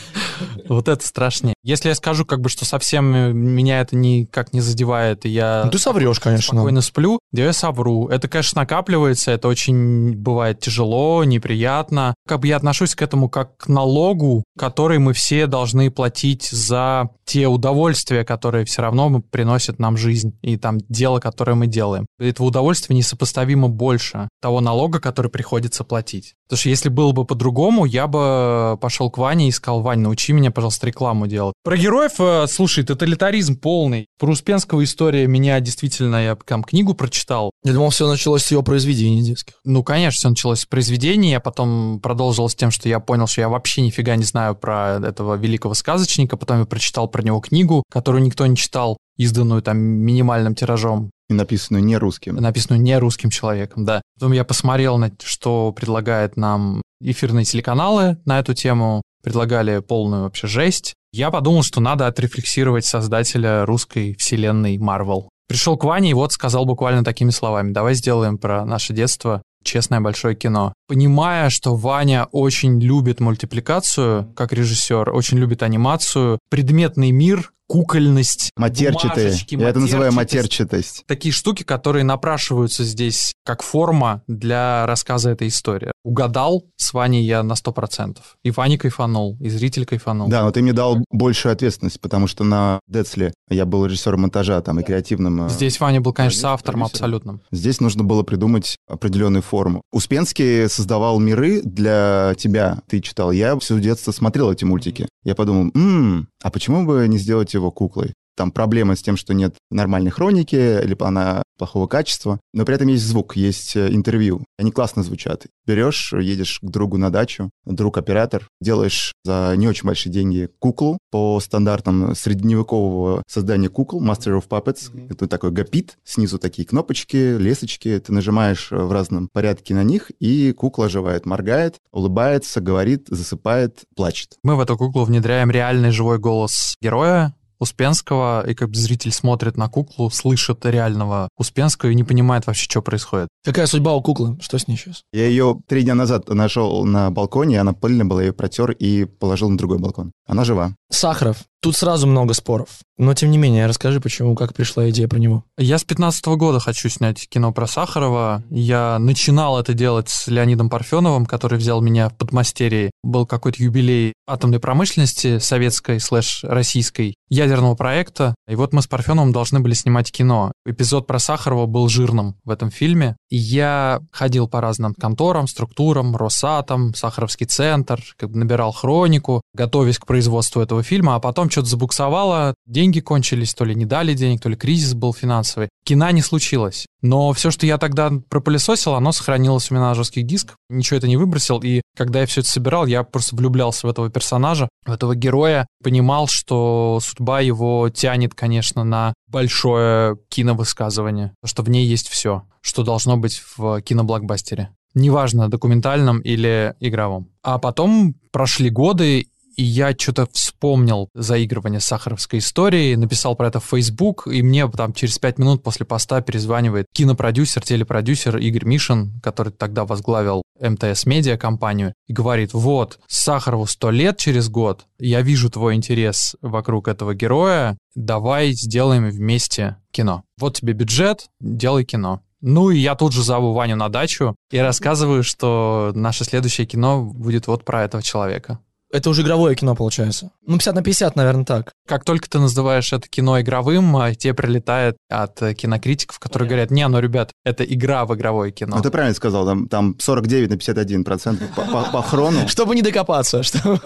Вот 0.68 0.88
это 0.88 1.06
страшнее. 1.06 1.54
Если 1.62 1.88
я 1.88 1.94
скажу, 1.94 2.24
как 2.24 2.40
бы, 2.40 2.48
что 2.48 2.64
совсем 2.64 3.06
меня 3.36 3.80
это 3.80 3.96
никак 3.96 4.52
не 4.52 4.60
задевает, 4.60 5.24
и 5.26 5.28
я... 5.28 5.62
Ну, 5.64 5.70
ты 5.70 5.78
соврешь, 5.78 6.20
конечно. 6.20 6.54
Спокойно 6.58 6.80
сплю, 6.80 7.18
я 7.32 7.52
совру. 7.52 8.08
Это, 8.08 8.28
конечно, 8.28 8.62
накапливается, 8.62 9.30
это 9.30 9.48
очень 9.48 10.14
бывает 10.14 10.60
тяжело, 10.60 11.24
неприятно. 11.24 12.14
Как 12.26 12.40
бы 12.40 12.48
я 12.48 12.56
отношусь 12.56 12.94
к 12.94 13.02
этому 13.02 13.28
как 13.28 13.56
к 13.56 13.68
налогу, 13.68 14.44
который 14.58 14.98
мы 14.98 15.12
все 15.12 15.46
должны 15.46 15.90
платить 15.90 16.48
за 16.50 17.10
те 17.24 17.48
удовольствия, 17.48 18.24
которые 18.24 18.64
все 18.64 18.82
равно 18.82 19.20
приносят 19.20 19.78
нам 19.78 19.96
жизнь, 19.96 20.38
и 20.42 20.56
там 20.56 20.78
дело, 20.88 21.18
которое 21.18 21.54
мы 21.54 21.66
делаем. 21.66 22.06
Этого 22.18 22.46
удовольствия 22.46 22.96
несопоставимо 22.96 23.68
больше 23.68 24.28
того 24.40 24.60
налога, 24.60 25.00
который 25.00 25.30
приходится 25.30 25.84
платить. 25.84 26.34
Потому 26.48 26.58
что 26.58 26.68
если 26.68 26.88
было 26.88 27.12
бы 27.12 27.24
по-другому, 27.24 27.84
я 27.84 28.06
бы 28.06 28.78
пошел 28.80 29.10
к 29.10 29.18
Ване 29.18 29.48
и 29.48 29.52
сказал, 29.52 29.80
Вань, 29.80 30.00
научи 30.00 30.32
меня 30.32 30.50
пожалуйста, 30.50 30.86
рекламу 30.86 31.26
делал. 31.26 31.52
Про 31.64 31.76
героев, 31.76 32.12
э, 32.18 32.46
слушай, 32.48 32.84
тоталитаризм 32.84 33.56
полный. 33.56 34.06
Про 34.18 34.30
Успенского 34.30 34.84
история 34.84 35.26
меня 35.26 35.58
действительно, 35.60 36.22
я 36.22 36.36
там 36.36 36.62
книгу 36.62 36.94
прочитал. 36.94 37.50
Я 37.64 37.72
думал, 37.72 37.90
все 37.90 38.08
началось 38.08 38.44
с 38.44 38.50
его 38.52 38.62
произведений 38.62 39.22
детских. 39.22 39.54
Ну, 39.64 39.82
конечно, 39.82 40.18
все 40.18 40.28
началось 40.30 40.60
с 40.60 40.66
произведений, 40.66 41.32
я 41.32 41.40
потом 41.40 42.00
продолжил 42.00 42.48
с 42.48 42.54
тем, 42.54 42.70
что 42.70 42.88
я 42.88 43.00
понял, 43.00 43.26
что 43.26 43.40
я 43.40 43.48
вообще 43.48 43.82
нифига 43.82 44.14
не 44.16 44.24
знаю 44.24 44.54
про 44.54 45.00
этого 45.02 45.34
великого 45.34 45.74
сказочника, 45.74 46.36
потом 46.36 46.60
я 46.60 46.64
прочитал 46.64 47.08
про 47.08 47.22
него 47.22 47.40
книгу, 47.40 47.82
которую 47.90 48.22
никто 48.22 48.46
не 48.46 48.56
читал, 48.56 48.98
изданную 49.16 49.62
там 49.62 49.78
минимальным 49.78 50.54
тиражом. 50.54 51.10
И 51.28 51.34
написанную 51.34 51.84
не 51.84 51.96
русским. 51.96 52.36
Написанную 52.36 52.80
не 52.80 52.98
русским 52.98 53.30
человеком, 53.30 53.84
да. 53.84 54.02
Потом 54.18 54.32
я 54.32 54.44
посмотрел, 54.44 55.00
что 55.24 55.72
предлагает 55.72 56.36
нам 56.36 56.82
эфирные 57.00 57.44
телеканалы 57.44 58.18
на 58.24 58.38
эту 58.38 58.54
тему, 58.54 59.02
предлагали 59.22 59.80
полную 59.80 60.22
вообще 60.22 60.46
жесть. 60.46 60.94
Я 61.12 61.30
подумал, 61.30 61.62
что 61.62 61.80
надо 61.80 62.06
отрефлексировать 62.06 62.84
создателя 62.84 63.66
русской 63.66 64.14
вселенной 64.18 64.76
Marvel. 64.76 65.28
Пришел 65.48 65.76
к 65.76 65.84
Ване 65.84 66.10
и 66.10 66.14
вот 66.14 66.32
сказал 66.32 66.64
буквально 66.64 67.04
такими 67.04 67.30
словами, 67.30 67.72
давай 67.72 67.94
сделаем 67.94 68.38
про 68.38 68.64
наше 68.64 68.92
детство 68.92 69.42
честное 69.66 70.00
большое 70.00 70.34
кино. 70.34 70.72
Понимая, 70.88 71.50
что 71.50 71.74
Ваня 71.74 72.28
очень 72.32 72.80
любит 72.80 73.20
мультипликацию 73.20 74.32
как 74.34 74.52
режиссер, 74.52 75.10
очень 75.10 75.38
любит 75.38 75.62
анимацию, 75.62 76.38
предметный 76.48 77.10
мир, 77.10 77.52
кукольность, 77.66 78.50
Матерчатые. 78.56 79.34
Я 79.48 79.68
это 79.68 79.80
называю 79.80 80.12
матерчатость. 80.12 81.04
Такие 81.06 81.32
штуки, 81.32 81.62
которые 81.62 82.04
напрашиваются 82.04 82.84
здесь 82.84 83.34
как 83.44 83.62
форма 83.62 84.22
для 84.26 84.86
рассказа 84.86 85.30
этой 85.30 85.48
истории. 85.48 85.92
Угадал 86.06 86.62
с 86.76 86.94
Ваней 86.94 87.24
я 87.24 87.42
на 87.42 87.54
100%. 87.54 88.18
И 88.44 88.52
Ваня 88.52 88.78
кайфанул, 88.78 89.36
и 89.40 89.48
зритель 89.48 89.84
кайфанул. 89.84 90.28
Да, 90.28 90.44
но 90.44 90.52
ты 90.52 90.62
мне 90.62 90.72
дал 90.72 90.98
большую 91.10 91.52
ответственность, 91.52 92.00
потому 92.00 92.28
что 92.28 92.44
на 92.44 92.78
Децле 92.86 93.34
я 93.50 93.66
был 93.66 93.84
режиссером 93.86 94.20
монтажа 94.20 94.60
там 94.62 94.78
и 94.78 94.84
креативным. 94.84 95.46
э, 95.46 95.48
Здесь 95.50 95.80
Ваня 95.80 96.00
был, 96.00 96.12
конечно, 96.12 96.40
соавтором 96.42 96.84
абсолютным. 96.84 97.42
Здесь 97.50 97.80
нужно 97.80 98.04
было 98.04 98.22
придумать 98.22 98.76
определенную 98.88 99.42
форму. 99.42 99.82
Успенский 99.92 100.68
создавал 100.68 101.18
миры 101.18 101.60
для 101.62 102.34
тебя, 102.38 102.82
ты 102.88 103.00
читал. 103.00 103.32
Я 103.32 103.58
все 103.58 103.80
детство 103.80 104.12
смотрел 104.12 104.52
эти 104.52 104.64
мультики. 104.64 105.08
Я 105.24 105.34
подумал, 105.34 105.72
«М, 105.74 106.28
а 106.40 106.50
почему 106.52 106.86
бы 106.86 107.04
не 107.08 107.18
сделать 107.18 107.52
его 107.52 107.72
куклой? 107.72 108.14
Там 108.36 108.50
проблема 108.50 108.96
с 108.96 109.02
тем, 109.02 109.16
что 109.16 109.34
нет 109.34 109.56
нормальной 109.70 110.10
хроники, 110.10 110.84
либо 110.84 111.08
она 111.08 111.42
плохого 111.56 111.86
качества, 111.86 112.38
но 112.52 112.64
при 112.64 112.74
этом 112.74 112.88
есть 112.88 113.04
звук, 113.04 113.36
есть 113.36 113.76
э, 113.76 113.88
интервью. 113.90 114.44
Они 114.58 114.70
классно 114.70 115.02
звучат. 115.02 115.46
Берешь, 115.66 116.12
едешь 116.12 116.60
к 116.60 116.64
другу 116.64 116.98
на 116.98 117.10
дачу, 117.10 117.50
друг 117.64 117.98
оператор, 117.98 118.46
делаешь 118.60 119.12
за 119.24 119.54
не 119.56 119.66
очень 119.66 119.86
большие 119.86 120.12
деньги 120.12 120.48
куклу 120.58 120.98
по 121.10 121.40
стандартам 121.40 122.14
средневекового 122.14 123.22
создания 123.26 123.68
кукол, 123.68 124.02
Master 124.02 124.38
of 124.38 124.48
Puppets. 124.48 125.10
Это 125.10 125.26
такой 125.26 125.50
гапит, 125.50 125.96
снизу 126.04 126.38
такие 126.38 126.66
кнопочки, 126.66 127.36
лесочки, 127.38 127.98
ты 128.04 128.12
нажимаешь 128.12 128.70
э, 128.70 128.76
в 128.76 128.92
разном 128.92 129.28
порядке 129.32 129.74
на 129.74 129.82
них, 129.82 130.10
и 130.20 130.52
кукла 130.52 130.86
оживает, 130.86 131.26
моргает, 131.26 131.76
улыбается, 131.90 132.60
говорит, 132.60 133.06
засыпает, 133.08 133.80
плачет. 133.96 134.36
Мы 134.42 134.56
в 134.56 134.60
эту 134.60 134.76
куклу 134.76 135.04
внедряем 135.04 135.50
реальный 135.50 135.90
живой 135.90 136.18
голос 136.18 136.76
героя, 136.80 137.34
Успенского, 137.58 138.46
и 138.48 138.54
как 138.54 138.70
бы 138.70 138.76
зритель 138.76 139.12
смотрит 139.12 139.56
на 139.56 139.68
куклу, 139.68 140.10
слышит 140.10 140.64
реального 140.64 141.28
Успенского 141.36 141.90
и 141.90 141.94
не 141.94 142.04
понимает 142.04 142.46
вообще, 142.46 142.64
что 142.64 142.82
происходит. 142.82 143.28
Какая 143.44 143.66
судьба 143.66 143.94
у 143.94 144.02
куклы? 144.02 144.38
Что 144.40 144.58
с 144.58 144.68
ней 144.68 144.76
сейчас? 144.76 145.02
Я 145.12 145.26
ее 145.26 145.60
три 145.66 145.82
дня 145.82 145.94
назад 145.94 146.28
нашел 146.28 146.84
на 146.84 147.10
балконе, 147.10 147.60
она 147.60 147.72
пыльная 147.72 148.04
была, 148.04 148.20
я 148.20 148.28
ее 148.28 148.32
протер 148.32 148.72
и 148.72 149.04
положил 149.04 149.48
на 149.48 149.58
другой 149.58 149.78
балкон. 149.78 150.12
Она 150.26 150.44
жива. 150.44 150.74
Сахаров. 150.90 151.38
Тут 151.62 151.76
сразу 151.76 152.06
много 152.06 152.34
споров. 152.34 152.68
Но 152.98 153.12
тем 153.12 153.30
не 153.30 153.38
менее, 153.38 153.66
расскажи, 153.66 154.00
почему, 154.00 154.34
как 154.34 154.54
пришла 154.54 154.88
идея 154.90 155.06
про 155.06 155.18
него. 155.18 155.44
Я 155.58 155.78
с 155.78 155.84
15 155.84 156.24
года 156.26 156.60
хочу 156.60 156.88
снять 156.88 157.28
кино 157.28 157.52
про 157.52 157.66
Сахарова. 157.66 158.42
Я 158.50 158.98
начинал 158.98 159.58
это 159.58 159.74
делать 159.74 160.08
с 160.08 160.28
Леонидом 160.28 160.70
Парфеновым, 160.70 161.26
который 161.26 161.58
взял 161.58 161.80
меня 161.82 162.08
в 162.08 162.16
подмастерье. 162.16 162.90
Был 163.02 163.26
какой-то 163.26 163.62
юбилей 163.62 164.14
атомной 164.26 164.60
промышленности 164.60 165.38
советской 165.38 166.00
слэш 166.00 166.40
российской 166.42 167.14
ядерного 167.28 167.74
проекта. 167.74 168.34
И 168.48 168.54
вот 168.54 168.72
мы 168.72 168.80
с 168.80 168.86
Парфеновым 168.86 169.32
должны 169.32 169.60
были 169.60 169.74
снимать 169.74 170.10
кино. 170.10 170.52
Эпизод 170.64 171.06
про 171.06 171.18
Сахарова 171.18 171.66
был 171.66 171.88
жирным 171.88 172.36
в 172.44 172.50
этом 172.50 172.70
фильме. 172.70 173.16
И 173.28 173.36
я 173.36 174.00
ходил 174.10 174.48
по 174.48 174.60
разным 174.60 174.94
конторам, 174.94 175.48
структурам, 175.48 176.16
Росатом, 176.16 176.94
Сахаровский 176.94 177.46
центр, 177.46 178.02
как 178.16 178.30
бы 178.30 178.38
набирал 178.38 178.72
хронику, 178.72 179.42
готовясь 179.52 179.98
к 179.98 180.06
производству 180.06 180.62
этого 180.62 180.82
фильма, 180.82 181.16
а 181.16 181.20
потом 181.20 181.45
что-то 181.50 181.68
забуксовало, 181.68 182.54
деньги 182.66 183.00
кончились, 183.00 183.54
то 183.54 183.64
ли 183.64 183.74
не 183.74 183.84
дали 183.84 184.14
денег, 184.14 184.40
то 184.40 184.48
ли 184.48 184.56
кризис 184.56 184.94
был 184.94 185.12
финансовый. 185.12 185.68
Кино 185.84 186.10
не 186.10 186.22
случилось. 186.22 186.86
Но 187.02 187.32
все, 187.32 187.50
что 187.50 187.66
я 187.66 187.78
тогда 187.78 188.10
пропылесосил, 188.28 188.94
оно 188.94 189.12
сохранилось 189.12 189.70
у 189.70 189.74
меня 189.74 189.84
на 189.84 189.94
жестких 189.94 190.26
дисках. 190.26 190.56
Ничего 190.68 190.98
это 190.98 191.08
не 191.08 191.16
выбросил. 191.16 191.60
И 191.62 191.82
когда 191.96 192.20
я 192.20 192.26
все 192.26 192.40
это 192.40 192.50
собирал, 192.50 192.86
я 192.86 193.04
просто 193.04 193.36
влюблялся 193.36 193.86
в 193.86 193.90
этого 193.90 194.10
персонажа, 194.10 194.68
в 194.84 194.90
этого 194.90 195.14
героя. 195.14 195.66
Понимал, 195.82 196.26
что 196.26 196.98
судьба 197.02 197.40
его 197.40 197.88
тянет, 197.90 198.34
конечно, 198.34 198.82
на 198.84 199.14
большое 199.28 200.18
киновысказывание. 200.28 201.32
Что 201.44 201.62
в 201.62 201.70
ней 201.70 201.86
есть 201.86 202.08
все, 202.08 202.42
что 202.60 202.82
должно 202.82 203.16
быть 203.16 203.42
в 203.56 203.80
киноблокбастере. 203.82 204.70
Неважно, 204.94 205.50
документальном 205.50 206.20
или 206.20 206.74
игровом. 206.80 207.28
А 207.42 207.58
потом 207.58 208.14
прошли 208.32 208.70
годы, 208.70 209.28
и 209.56 209.62
я 209.62 209.92
что-то 209.92 210.28
вспомнил 210.32 211.08
заигрывание 211.14 211.80
сахаровской 211.80 212.38
историей, 212.38 212.96
написал 212.96 213.34
про 213.36 213.48
это 213.48 213.60
в 213.60 213.64
Facebook, 213.64 214.26
и 214.26 214.42
мне 214.42 214.68
там 214.68 214.92
через 214.92 215.18
пять 215.18 215.38
минут 215.38 215.62
после 215.62 215.86
поста 215.86 216.20
перезванивает 216.20 216.86
кинопродюсер, 216.94 217.62
телепродюсер 217.62 218.36
Игорь 218.36 218.64
Мишин, 218.64 219.20
который 219.22 219.52
тогда 219.52 219.84
возглавил 219.84 220.42
МТС 220.60 221.06
Медиа 221.06 221.36
компанию, 221.36 221.94
и 222.06 222.12
говорит, 222.12 222.52
вот, 222.52 222.98
Сахарову 223.06 223.66
сто 223.66 223.90
лет 223.90 224.18
через 224.18 224.48
год, 224.48 224.86
я 224.98 225.22
вижу 225.22 225.50
твой 225.50 225.74
интерес 225.74 226.36
вокруг 226.42 226.88
этого 226.88 227.14
героя, 227.14 227.76
давай 227.94 228.52
сделаем 228.52 229.08
вместе 229.08 229.76
кино. 229.90 230.22
Вот 230.38 230.56
тебе 230.56 230.74
бюджет, 230.74 231.28
делай 231.40 231.84
кино. 231.84 232.20
Ну 232.42 232.70
и 232.70 232.78
я 232.78 232.94
тут 232.94 233.12
же 233.12 233.22
зову 233.22 233.54
Ваню 233.54 233.76
на 233.76 233.88
дачу 233.88 234.36
и 234.50 234.58
рассказываю, 234.58 235.22
что 235.22 235.92
наше 235.94 236.24
следующее 236.24 236.66
кино 236.66 237.02
будет 237.02 237.46
вот 237.46 237.64
про 237.64 237.82
этого 237.82 238.02
человека. 238.02 238.60
Это 238.92 239.10
уже 239.10 239.22
игровое 239.22 239.54
кино 239.56 239.74
получается. 239.74 240.30
Ну, 240.46 240.56
50 240.58 240.74
на 240.76 240.82
50, 240.82 241.16
наверное, 241.16 241.44
так. 241.44 241.72
Как 241.88 242.04
только 242.04 242.30
ты 242.30 242.38
называешь 242.38 242.92
это 242.92 243.08
кино 243.08 243.40
игровым, 243.40 243.96
а, 243.96 244.14
тебе 244.14 244.32
прилетает 244.32 244.96
от 245.10 245.42
э, 245.42 245.54
кинокритиков, 245.54 246.18
которые 246.20 246.48
говорят, 246.48 246.70
не, 246.70 246.86
ну, 246.86 247.00
ребят, 247.00 247.32
это 247.44 247.64
игра 247.64 248.06
в 248.06 248.14
игровое 248.14 248.52
кино. 248.52 248.76
Ну, 248.76 248.82
ты 248.82 248.90
правильно 248.90 249.14
сказал, 249.14 249.44
там, 249.44 249.68
там 249.68 249.96
49 249.98 250.50
на 250.50 250.56
51 250.56 251.04
процент 251.04 251.40
по, 251.54 251.62
по- 251.62 251.90
по 251.90 252.02
хрону. 252.02 252.40
Чтобы 252.48 252.76
не 252.76 252.82
докопаться. 252.82 253.42
Что... 253.42 253.80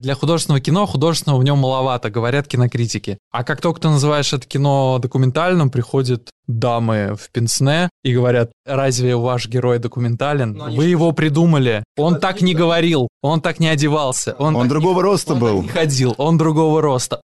Для 0.00 0.14
художественного 0.14 0.60
кино 0.62 0.86
художественного 0.86 1.38
в 1.40 1.44
нем 1.44 1.58
маловато, 1.58 2.08
говорят 2.08 2.48
кинокритики. 2.48 3.18
А 3.30 3.44
как 3.44 3.60
только 3.60 3.82
ты 3.82 3.90
называешь 3.90 4.32
это 4.32 4.46
кино 4.46 4.98
документальным, 4.98 5.68
приходят 5.70 6.30
дамы 6.46 7.16
в 7.20 7.30
пенсне 7.30 7.90
и 8.02 8.14
говорят, 8.14 8.50
разве 8.64 9.14
ваш 9.14 9.46
герой 9.46 9.78
документален? 9.78 10.54
Ну, 10.54 10.64
они 10.64 10.76
Вы 10.78 10.84
же- 10.84 10.88
его 10.88 11.12
придумали. 11.12 11.84
Он 11.98 12.18
так 12.18 12.40
не 12.40 12.54
говорил, 12.54 13.08
он 13.22 13.42
так 13.42 13.60
не 13.60 13.68
одевался. 13.68 14.34
Он, 14.38 14.56
Он 14.56 14.62
так 14.62 14.70
другого 14.70 15.02
роста 15.02 15.34
не- 15.34 15.40
был. 15.40 15.58
он 15.58 15.66
так 15.66 15.74
не 15.74 15.80
ходил, 15.80 16.14
он 16.16 16.38
другого 16.38 16.80
роста. 16.80 17.20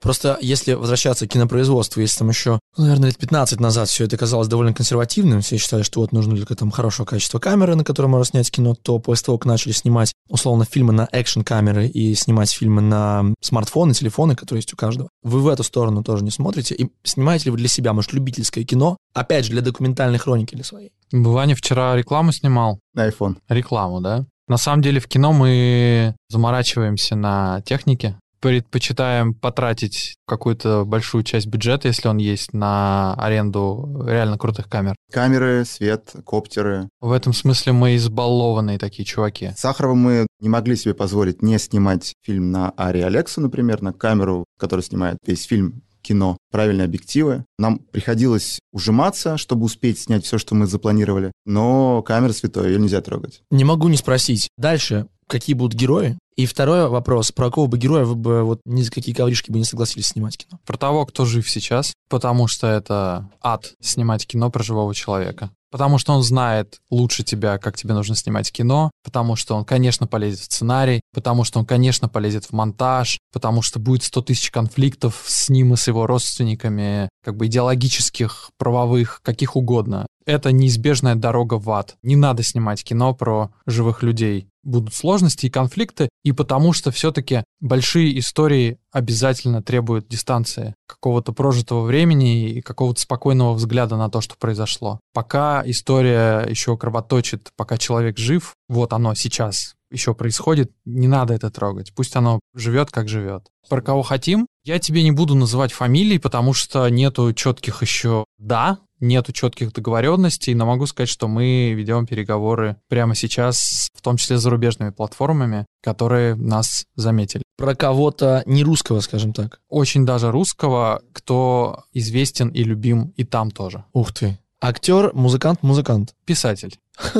Просто 0.00 0.38
если 0.40 0.72
возвращаться 0.72 1.26
к 1.26 1.30
кинопроизводству, 1.30 2.00
если 2.00 2.18
там 2.18 2.30
еще, 2.30 2.58
ну, 2.76 2.84
наверное, 2.84 3.08
лет 3.08 3.18
15 3.18 3.60
назад 3.60 3.88
все 3.88 4.04
это 4.04 4.16
казалось 4.16 4.48
довольно 4.48 4.72
консервативным, 4.72 5.42
все 5.42 5.58
считали, 5.58 5.82
что 5.82 6.00
вот 6.00 6.12
нужно 6.12 6.36
только 6.36 6.54
там 6.54 6.70
хорошего 6.70 7.04
качества 7.04 7.38
камеры, 7.38 7.74
на 7.74 7.84
которой 7.84 8.06
можно 8.06 8.24
снять 8.24 8.50
кино, 8.50 8.74
то 8.74 8.98
после 8.98 9.26
того, 9.26 9.38
как 9.38 9.46
начали 9.46 9.72
снимать, 9.72 10.14
условно, 10.28 10.64
фильмы 10.64 10.92
на 10.92 11.08
экшн-камеры 11.12 11.86
и 11.86 12.14
снимать 12.14 12.50
фильмы 12.50 12.80
на 12.80 13.34
смартфоны, 13.42 13.92
телефоны, 13.92 14.36
которые 14.36 14.60
есть 14.60 14.72
у 14.72 14.76
каждого, 14.76 15.10
вы 15.22 15.40
в 15.40 15.48
эту 15.48 15.62
сторону 15.62 16.02
тоже 16.02 16.24
не 16.24 16.30
смотрите. 16.30 16.74
И 16.74 16.88
снимаете 17.02 17.46
ли 17.46 17.50
вы 17.50 17.58
для 17.58 17.68
себя, 17.68 17.92
может, 17.92 18.12
любительское 18.12 18.64
кино, 18.64 18.96
опять 19.12 19.44
же, 19.44 19.52
для 19.52 19.60
документальной 19.60 20.18
хроники 20.18 20.54
или 20.54 20.62
своей? 20.62 20.92
Ваня 21.12 21.54
вчера 21.54 21.96
рекламу 21.96 22.32
снимал. 22.32 22.78
На 22.94 23.08
iPhone. 23.08 23.36
Рекламу, 23.48 24.00
да? 24.00 24.26
На 24.50 24.56
самом 24.56 24.82
деле 24.82 24.98
в 24.98 25.06
кино 25.06 25.32
мы 25.32 26.16
заморачиваемся 26.28 27.14
на 27.14 27.60
технике, 27.62 28.18
предпочитаем 28.40 29.34
потратить 29.34 30.16
какую-то 30.26 30.84
большую 30.84 31.24
часть 31.24 31.46
бюджета, 31.46 31.88
если 31.88 32.08
он 32.08 32.18
есть, 32.18 32.52
на 32.52 33.14
аренду 33.14 34.04
реально 34.06 34.38
крутых 34.38 34.68
камер. 34.68 34.96
Камеры, 35.12 35.64
свет, 35.64 36.14
коптеры. 36.24 36.88
В 37.00 37.12
этом 37.12 37.32
смысле 37.32 37.72
мы 37.72 37.96
избалованные 37.96 38.78
такие 38.78 39.04
чуваки. 39.04 39.52
Сахарова 39.56 39.94
мы 39.94 40.26
не 40.40 40.48
могли 40.48 40.76
себе 40.76 40.94
позволить 40.94 41.42
не 41.42 41.58
снимать 41.58 42.14
фильм 42.22 42.50
на 42.50 42.70
Ари 42.70 43.00
Алексу, 43.00 43.40
например, 43.40 43.82
на 43.82 43.92
камеру, 43.92 44.44
которая 44.58 44.84
снимает 44.84 45.18
весь 45.26 45.44
фильм 45.44 45.82
кино, 46.02 46.38
правильные 46.50 46.86
объективы. 46.86 47.44
Нам 47.58 47.78
приходилось 47.78 48.58
ужиматься, 48.72 49.36
чтобы 49.36 49.64
успеть 49.64 49.98
снять 49.98 50.24
все, 50.24 50.38
что 50.38 50.54
мы 50.54 50.66
запланировали, 50.66 51.32
но 51.44 52.02
камера 52.02 52.32
святое, 52.32 52.68
ее 52.68 52.78
нельзя 52.78 53.00
трогать. 53.00 53.42
Не 53.50 53.64
могу 53.64 53.88
не 53.88 53.96
спросить. 53.96 54.48
Дальше, 54.56 55.08
какие 55.30 55.54
будут 55.54 55.78
герои? 55.78 56.18
И 56.36 56.46
второй 56.46 56.88
вопрос, 56.88 57.32
про 57.32 57.46
какого 57.46 57.66
бы 57.66 57.78
героя 57.78 58.04
вы 58.04 58.14
бы 58.14 58.42
вот 58.42 58.60
ни 58.64 58.82
за 58.82 58.90
какие 58.90 59.14
ковришки 59.14 59.50
бы 59.50 59.58
не 59.58 59.64
согласились 59.64 60.08
снимать 60.08 60.36
кино? 60.36 60.58
Про 60.66 60.76
того, 60.76 61.06
кто 61.06 61.24
жив 61.24 61.48
сейчас, 61.48 61.92
потому 62.08 62.46
что 62.46 62.66
это 62.66 63.28
ад 63.42 63.72
снимать 63.80 64.26
кино 64.26 64.50
про 64.50 64.62
живого 64.62 64.94
человека. 64.94 65.50
Потому 65.70 65.98
что 65.98 66.12
он 66.12 66.22
знает 66.22 66.80
лучше 66.90 67.22
тебя, 67.22 67.58
как 67.58 67.76
тебе 67.76 67.94
нужно 67.94 68.16
снимать 68.16 68.50
кино, 68.50 68.90
потому 69.04 69.36
что 69.36 69.54
он, 69.54 69.64
конечно, 69.64 70.06
полезет 70.06 70.40
в 70.40 70.44
сценарий, 70.44 71.00
потому 71.14 71.44
что 71.44 71.60
он, 71.60 71.66
конечно, 71.66 72.08
полезет 72.08 72.46
в 72.46 72.52
монтаж, 72.52 73.18
потому 73.32 73.62
что 73.62 73.78
будет 73.78 74.02
100 74.02 74.22
тысяч 74.22 74.50
конфликтов 74.50 75.24
с 75.26 75.48
ним 75.48 75.74
и 75.74 75.76
с 75.76 75.86
его 75.86 76.06
родственниками, 76.06 77.08
как 77.24 77.36
бы 77.36 77.46
идеологических, 77.46 78.50
правовых, 78.58 79.20
каких 79.22 79.56
угодно. 79.56 80.06
Это 80.26 80.52
неизбежная 80.52 81.14
дорога 81.14 81.54
в 81.54 81.70
ад. 81.70 81.96
Не 82.02 82.16
надо 82.16 82.42
снимать 82.42 82.84
кино 82.84 83.14
про 83.14 83.50
живых 83.66 84.02
людей. 84.02 84.48
Будут 84.62 84.94
сложности 84.94 85.46
и 85.46 85.50
конфликты, 85.50 86.08
и 86.22 86.32
потому 86.32 86.72
что 86.72 86.90
все-таки 86.90 87.44
большие 87.60 88.18
истории 88.18 88.78
обязательно 88.92 89.62
требуют 89.62 90.08
дистанции, 90.08 90.74
какого-то 90.86 91.32
прожитого 91.32 91.84
времени 91.84 92.50
и 92.50 92.60
какого-то 92.60 93.00
спокойного 93.00 93.54
взгляда 93.54 93.96
на 93.96 94.10
то, 94.10 94.20
что 94.20 94.36
произошло. 94.38 95.00
Пока 95.12 95.62
история 95.64 96.46
еще 96.48 96.76
кровоточит, 96.76 97.50
пока 97.56 97.78
человек 97.78 98.18
жив, 98.18 98.54
вот 98.68 98.92
оно 98.92 99.14
сейчас 99.14 99.74
еще 99.90 100.14
происходит, 100.14 100.70
не 100.84 101.08
надо 101.08 101.34
это 101.34 101.50
трогать. 101.50 101.92
Пусть 101.94 102.14
оно 102.16 102.40
живет, 102.54 102.90
как 102.90 103.08
живет. 103.08 103.46
Про 103.68 103.82
кого 103.82 104.02
хотим, 104.02 104.46
я 104.64 104.78
тебе 104.78 105.02
не 105.02 105.10
буду 105.10 105.34
называть 105.34 105.72
фамилии, 105.72 106.18
потому 106.18 106.52
что 106.52 106.88
нету 106.88 107.32
четких 107.32 107.82
еще 107.82 108.24
«да», 108.38 108.78
нету 109.00 109.32
четких 109.32 109.72
договоренностей, 109.72 110.54
но 110.54 110.66
могу 110.66 110.86
сказать, 110.86 111.08
что 111.08 111.26
мы 111.26 111.72
ведем 111.72 112.06
переговоры 112.06 112.76
прямо 112.88 113.14
сейчас, 113.14 113.88
в 113.94 114.02
том 114.02 114.16
числе 114.18 114.36
с 114.36 114.42
зарубежными 114.42 114.90
платформами, 114.90 115.66
которые 115.82 116.34
нас 116.34 116.84
заметили. 116.96 117.42
Про 117.60 117.74
кого-то 117.74 118.42
не 118.46 118.64
русского, 118.64 119.00
скажем 119.00 119.34
так. 119.34 119.60
Очень 119.68 120.06
даже 120.06 120.30
русского, 120.30 121.02
кто 121.12 121.84
известен 121.92 122.48
и 122.48 122.64
любим 122.64 123.12
и 123.18 123.24
там 123.24 123.50
тоже. 123.50 123.84
Ух 123.92 124.14
ты. 124.14 124.38
Актер, 124.62 125.10
музыкант, 125.12 125.62
музыкант. 125.62 126.14
Писатель. 126.24 126.78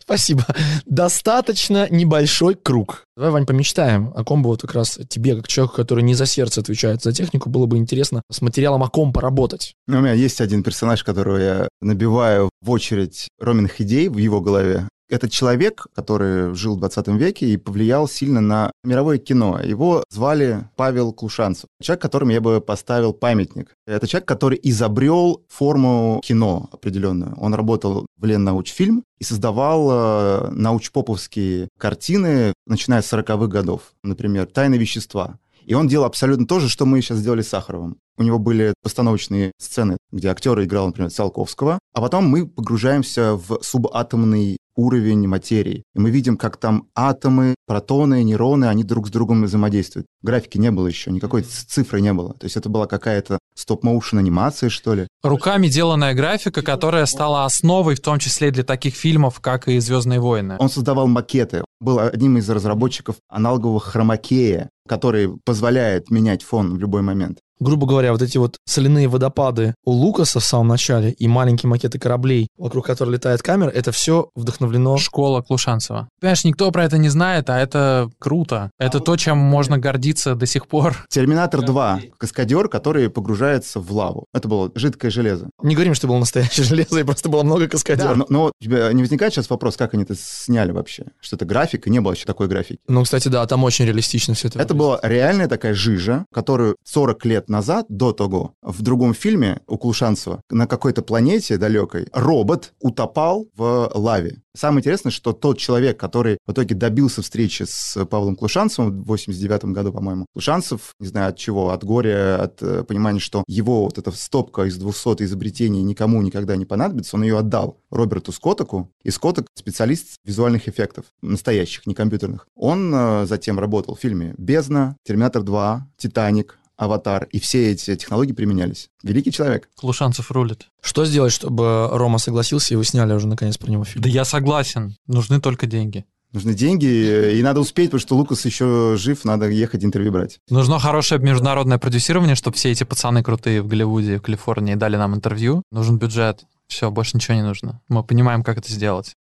Спасибо. 0.00 0.46
Достаточно 0.86 1.88
небольшой 1.90 2.54
круг. 2.54 3.02
Давай, 3.16 3.32
Вань, 3.32 3.46
помечтаем, 3.46 4.12
о 4.14 4.22
ком 4.22 4.44
бы 4.44 4.50
вот 4.50 4.62
как 4.62 4.74
раз 4.74 4.96
тебе, 5.08 5.34
как 5.34 5.48
человеку, 5.48 5.74
который 5.74 6.04
не 6.04 6.14
за 6.14 6.24
сердце 6.24 6.60
отвечает 6.60 7.02
за 7.02 7.12
технику, 7.12 7.50
было 7.50 7.66
бы 7.66 7.76
интересно 7.76 8.22
с 8.30 8.40
материалом 8.42 8.84
о 8.84 8.88
ком 8.88 9.12
поработать. 9.12 9.74
Ну, 9.88 9.98
у 9.98 10.00
меня 10.02 10.12
есть 10.12 10.40
один 10.40 10.62
персонаж, 10.62 11.02
которого 11.02 11.36
я 11.36 11.68
набиваю 11.80 12.48
в 12.62 12.70
очередь 12.70 13.26
роменных 13.40 13.80
идей 13.80 14.08
в 14.08 14.18
его 14.18 14.40
голове. 14.40 14.88
Это 15.10 15.28
человек, 15.28 15.88
который 15.92 16.54
жил 16.54 16.76
в 16.76 16.78
20 16.78 17.08
веке 17.08 17.46
и 17.46 17.56
повлиял 17.56 18.06
сильно 18.06 18.40
на 18.40 18.70
мировое 18.84 19.18
кино. 19.18 19.60
Его 19.60 20.04
звали 20.08 20.68
Павел 20.76 21.12
Клушанцев. 21.12 21.68
Человек, 21.82 22.00
которому 22.00 22.30
я 22.30 22.40
бы 22.40 22.60
поставил 22.60 23.12
памятник. 23.12 23.74
Это 23.88 24.06
человек, 24.06 24.28
который 24.28 24.60
изобрел 24.62 25.42
форму 25.48 26.20
кино 26.24 26.68
определенную. 26.72 27.34
Он 27.38 27.54
работал 27.54 28.06
в 28.16 28.24
Леннаучфильм 28.24 29.02
и 29.18 29.24
создавал 29.24 29.90
э, 29.90 30.50
научпоповские 30.52 31.68
картины, 31.76 32.52
начиная 32.66 33.02
с 33.02 33.12
40-х 33.12 33.48
годов. 33.48 33.92
Например, 34.04 34.46
«Тайны 34.46 34.76
вещества». 34.76 35.38
И 35.66 35.74
он 35.74 35.88
делал 35.88 36.06
абсолютно 36.06 36.46
то 36.46 36.58
же, 36.58 36.68
что 36.68 36.86
мы 36.86 37.00
сейчас 37.00 37.18
сделали 37.18 37.42
с 37.42 37.48
Сахаровым. 37.48 37.96
У 38.16 38.22
него 38.22 38.38
были 38.38 38.74
постановочные 38.82 39.52
сцены, 39.58 39.96
где 40.10 40.28
актер 40.28 40.60
играл, 40.62 40.86
например, 40.86 41.10
Циолковского, 41.10 41.78
а 41.94 42.00
потом 42.00 42.26
мы 42.26 42.46
погружаемся 42.46 43.34
в 43.34 43.60
субатомный 43.62 44.58
уровень 44.76 45.26
материи. 45.26 45.84
И 45.94 45.98
мы 45.98 46.10
видим, 46.10 46.36
как 46.36 46.56
там 46.56 46.88
атомы, 46.94 47.54
протоны, 47.66 48.22
нейроны, 48.22 48.66
они 48.66 48.84
друг 48.84 49.08
с 49.08 49.10
другом 49.10 49.44
взаимодействуют. 49.44 50.06
Графики 50.22 50.58
не 50.58 50.70
было 50.70 50.86
еще, 50.86 51.10
никакой 51.10 51.42
цифры 51.42 52.00
не 52.00 52.12
было. 52.12 52.34
То 52.34 52.44
есть 52.44 52.56
это 52.56 52.68
была 52.68 52.86
какая-то 52.86 53.38
стоп-моушен 53.54 54.18
анимация, 54.18 54.70
что 54.70 54.94
ли. 54.94 55.06
Руками 55.22 55.68
деланная 55.68 56.14
графика, 56.14 56.62
которая 56.62 57.06
стала 57.06 57.44
основой, 57.44 57.94
в 57.94 58.00
том 58.00 58.18
числе 58.18 58.50
для 58.50 58.64
таких 58.64 58.94
фильмов, 58.94 59.40
как 59.40 59.68
и 59.68 59.78
«Звездные 59.78 60.20
войны». 60.20 60.56
Он 60.58 60.70
создавал 60.70 61.06
макеты. 61.06 61.64
Был 61.80 61.98
одним 61.98 62.38
из 62.38 62.48
разработчиков 62.48 63.16
аналогового 63.28 63.80
хромакея, 63.80 64.68
который 64.88 65.30
позволяет 65.44 66.10
менять 66.10 66.42
фон 66.42 66.74
в 66.74 66.78
любой 66.78 67.02
момент 67.02 67.38
грубо 67.60 67.86
говоря, 67.86 68.12
вот 68.12 68.22
эти 68.22 68.38
вот 68.38 68.56
соляные 68.66 69.08
водопады 69.08 69.74
у 69.84 69.92
Лукаса 69.92 70.40
в 70.40 70.44
самом 70.44 70.68
начале 70.68 71.12
и 71.12 71.28
маленькие 71.28 71.68
макеты 71.68 71.98
кораблей, 71.98 72.48
вокруг 72.56 72.86
которых 72.86 73.14
летает 73.14 73.42
камера, 73.42 73.68
это 73.68 73.92
все 73.92 74.30
вдохновлено... 74.34 74.96
Школа 74.96 75.42
Клушанцева. 75.42 76.08
Понимаешь, 76.20 76.44
никто 76.44 76.70
про 76.70 76.84
это 76.84 76.98
не 76.98 77.08
знает, 77.08 77.50
а 77.50 77.58
это 77.58 78.10
круто. 78.18 78.70
Это 78.78 78.98
а 78.98 79.00
то, 79.00 79.16
чем 79.16 79.38
можно 79.38 79.78
гордиться 79.78 80.34
до 80.34 80.46
сих 80.46 80.66
пор. 80.66 80.96
Терминатор 81.08 81.62
2. 81.62 82.00
Каскадер, 82.18 82.68
который 82.68 83.10
погружается 83.10 83.80
в 83.80 83.92
лаву. 83.92 84.24
Это 84.32 84.48
было 84.48 84.70
жидкое 84.74 85.10
железо. 85.10 85.50
Не 85.62 85.74
говорим, 85.74 85.94
что 85.94 86.06
было 86.06 86.18
настоящее 86.18 86.64
железо, 86.64 86.98
и 86.98 87.04
просто 87.04 87.28
было 87.28 87.42
много 87.42 87.68
каскадеров. 87.68 88.12
Да, 88.12 88.16
но, 88.16 88.26
но 88.28 88.44
у 88.46 88.64
тебя 88.64 88.92
не 88.92 89.02
возникает 89.02 89.34
сейчас 89.34 89.50
вопрос, 89.50 89.76
как 89.76 89.94
они 89.94 90.04
это 90.04 90.14
сняли 90.16 90.72
вообще? 90.72 91.04
Что 91.20 91.36
это 91.36 91.44
графика, 91.44 91.90
не 91.90 92.00
было 92.00 92.12
еще 92.12 92.24
такой 92.24 92.48
графики. 92.48 92.80
Ну, 92.88 93.02
кстати, 93.02 93.28
да, 93.28 93.46
там 93.46 93.64
очень 93.64 93.84
реалистично 93.84 94.34
все 94.34 94.48
это. 94.48 94.60
Это 94.60 94.74
была 94.74 94.98
реальная 95.02 95.48
такая 95.48 95.74
жижа, 95.74 96.24
которую 96.32 96.76
40 96.84 97.24
лет 97.26 97.49
назад, 97.50 97.86
до 97.88 98.12
того, 98.12 98.54
в 98.62 98.82
другом 98.82 99.12
фильме 99.12 99.60
у 99.66 99.76
Кулшанцева 99.76 100.42
на 100.50 100.66
какой-то 100.66 101.02
планете 101.02 101.58
далекой 101.58 102.06
робот 102.12 102.72
утопал 102.80 103.48
в 103.56 103.90
лаве. 103.94 104.38
Самое 104.56 104.80
интересное, 104.80 105.12
что 105.12 105.32
тот 105.32 105.58
человек, 105.58 105.98
который 105.98 106.38
в 106.44 106.52
итоге 106.52 106.74
добился 106.74 107.22
встречи 107.22 107.64
с 107.68 108.04
Павлом 108.06 108.34
Клушанцевым 108.34 109.02
в 109.02 109.06
89 109.06 109.66
году, 109.66 109.92
по-моему, 109.92 110.26
Клушанцев, 110.32 110.94
не 110.98 111.06
знаю 111.06 111.28
от 111.28 111.36
чего, 111.36 111.70
от 111.70 111.84
горя, 111.84 112.42
от 112.42 112.60
э, 112.62 112.82
понимания, 112.82 113.20
что 113.20 113.44
его 113.46 113.84
вот 113.84 113.98
эта 113.98 114.10
стопка 114.10 114.62
из 114.64 114.76
200 114.76 115.22
изобретений 115.22 115.82
никому 115.82 116.20
никогда 116.22 116.56
не 116.56 116.64
понадобится, 116.64 117.16
он 117.16 117.22
ее 117.22 117.38
отдал 117.38 117.78
Роберту 117.90 118.32
Скоттаку, 118.32 118.90
и 119.04 119.10
Скоттак 119.10 119.46
специалист 119.54 120.16
визуальных 120.24 120.68
эффектов, 120.68 121.04
настоящих, 121.22 121.86
не 121.86 121.94
компьютерных. 121.94 122.48
Он 122.56 122.92
э, 122.92 123.26
затем 123.26 123.58
работал 123.60 123.94
в 123.94 124.00
фильме 124.00 124.34
«Бездна», 124.36 124.96
«Терминатор 125.04 125.42
2», 125.42 125.80
«Титаник», 125.96 126.58
аватар, 126.80 127.24
и 127.30 127.38
все 127.38 127.70
эти 127.70 127.94
технологии 127.94 128.32
применялись. 128.32 128.88
Великий 129.02 129.30
человек. 129.30 129.68
Клушанцев 129.76 130.30
рулит. 130.30 130.66
Что 130.80 131.04
сделать, 131.04 131.32
чтобы 131.32 131.88
Рома 131.92 132.18
согласился, 132.18 132.74
и 132.74 132.76
вы 132.76 132.84
сняли 132.84 133.12
уже 133.12 133.28
наконец 133.28 133.58
про 133.58 133.70
него 133.70 133.84
фильм? 133.84 134.02
Да 134.02 134.08
я 134.08 134.24
согласен. 134.24 134.96
Нужны 135.06 135.40
только 135.40 135.66
деньги. 135.66 136.06
Нужны 136.32 136.54
деньги, 136.54 137.36
и 137.36 137.42
надо 137.42 137.60
успеть, 137.60 137.90
потому 137.90 138.00
что 138.00 138.16
Лукас 138.16 138.44
еще 138.46 138.94
жив, 138.96 139.24
надо 139.24 139.48
ехать 139.48 139.84
интервью 139.84 140.12
брать. 140.12 140.38
Нужно 140.48 140.78
хорошее 140.78 141.20
международное 141.20 141.78
продюсирование, 141.78 142.36
чтобы 142.36 142.56
все 142.56 142.70
эти 142.70 142.84
пацаны 142.84 143.22
крутые 143.22 143.62
в 143.62 143.66
Голливуде, 143.66 144.18
в 144.18 144.22
Калифорнии 144.22 144.74
дали 144.74 144.96
нам 144.96 145.14
интервью. 145.14 145.62
Нужен 145.72 145.98
бюджет. 145.98 146.44
Все, 146.68 146.90
больше 146.90 147.16
ничего 147.16 147.34
не 147.34 147.42
нужно. 147.42 147.80
Мы 147.88 148.04
понимаем, 148.04 148.44
как 148.44 148.58
это 148.58 148.72
сделать. 148.72 149.16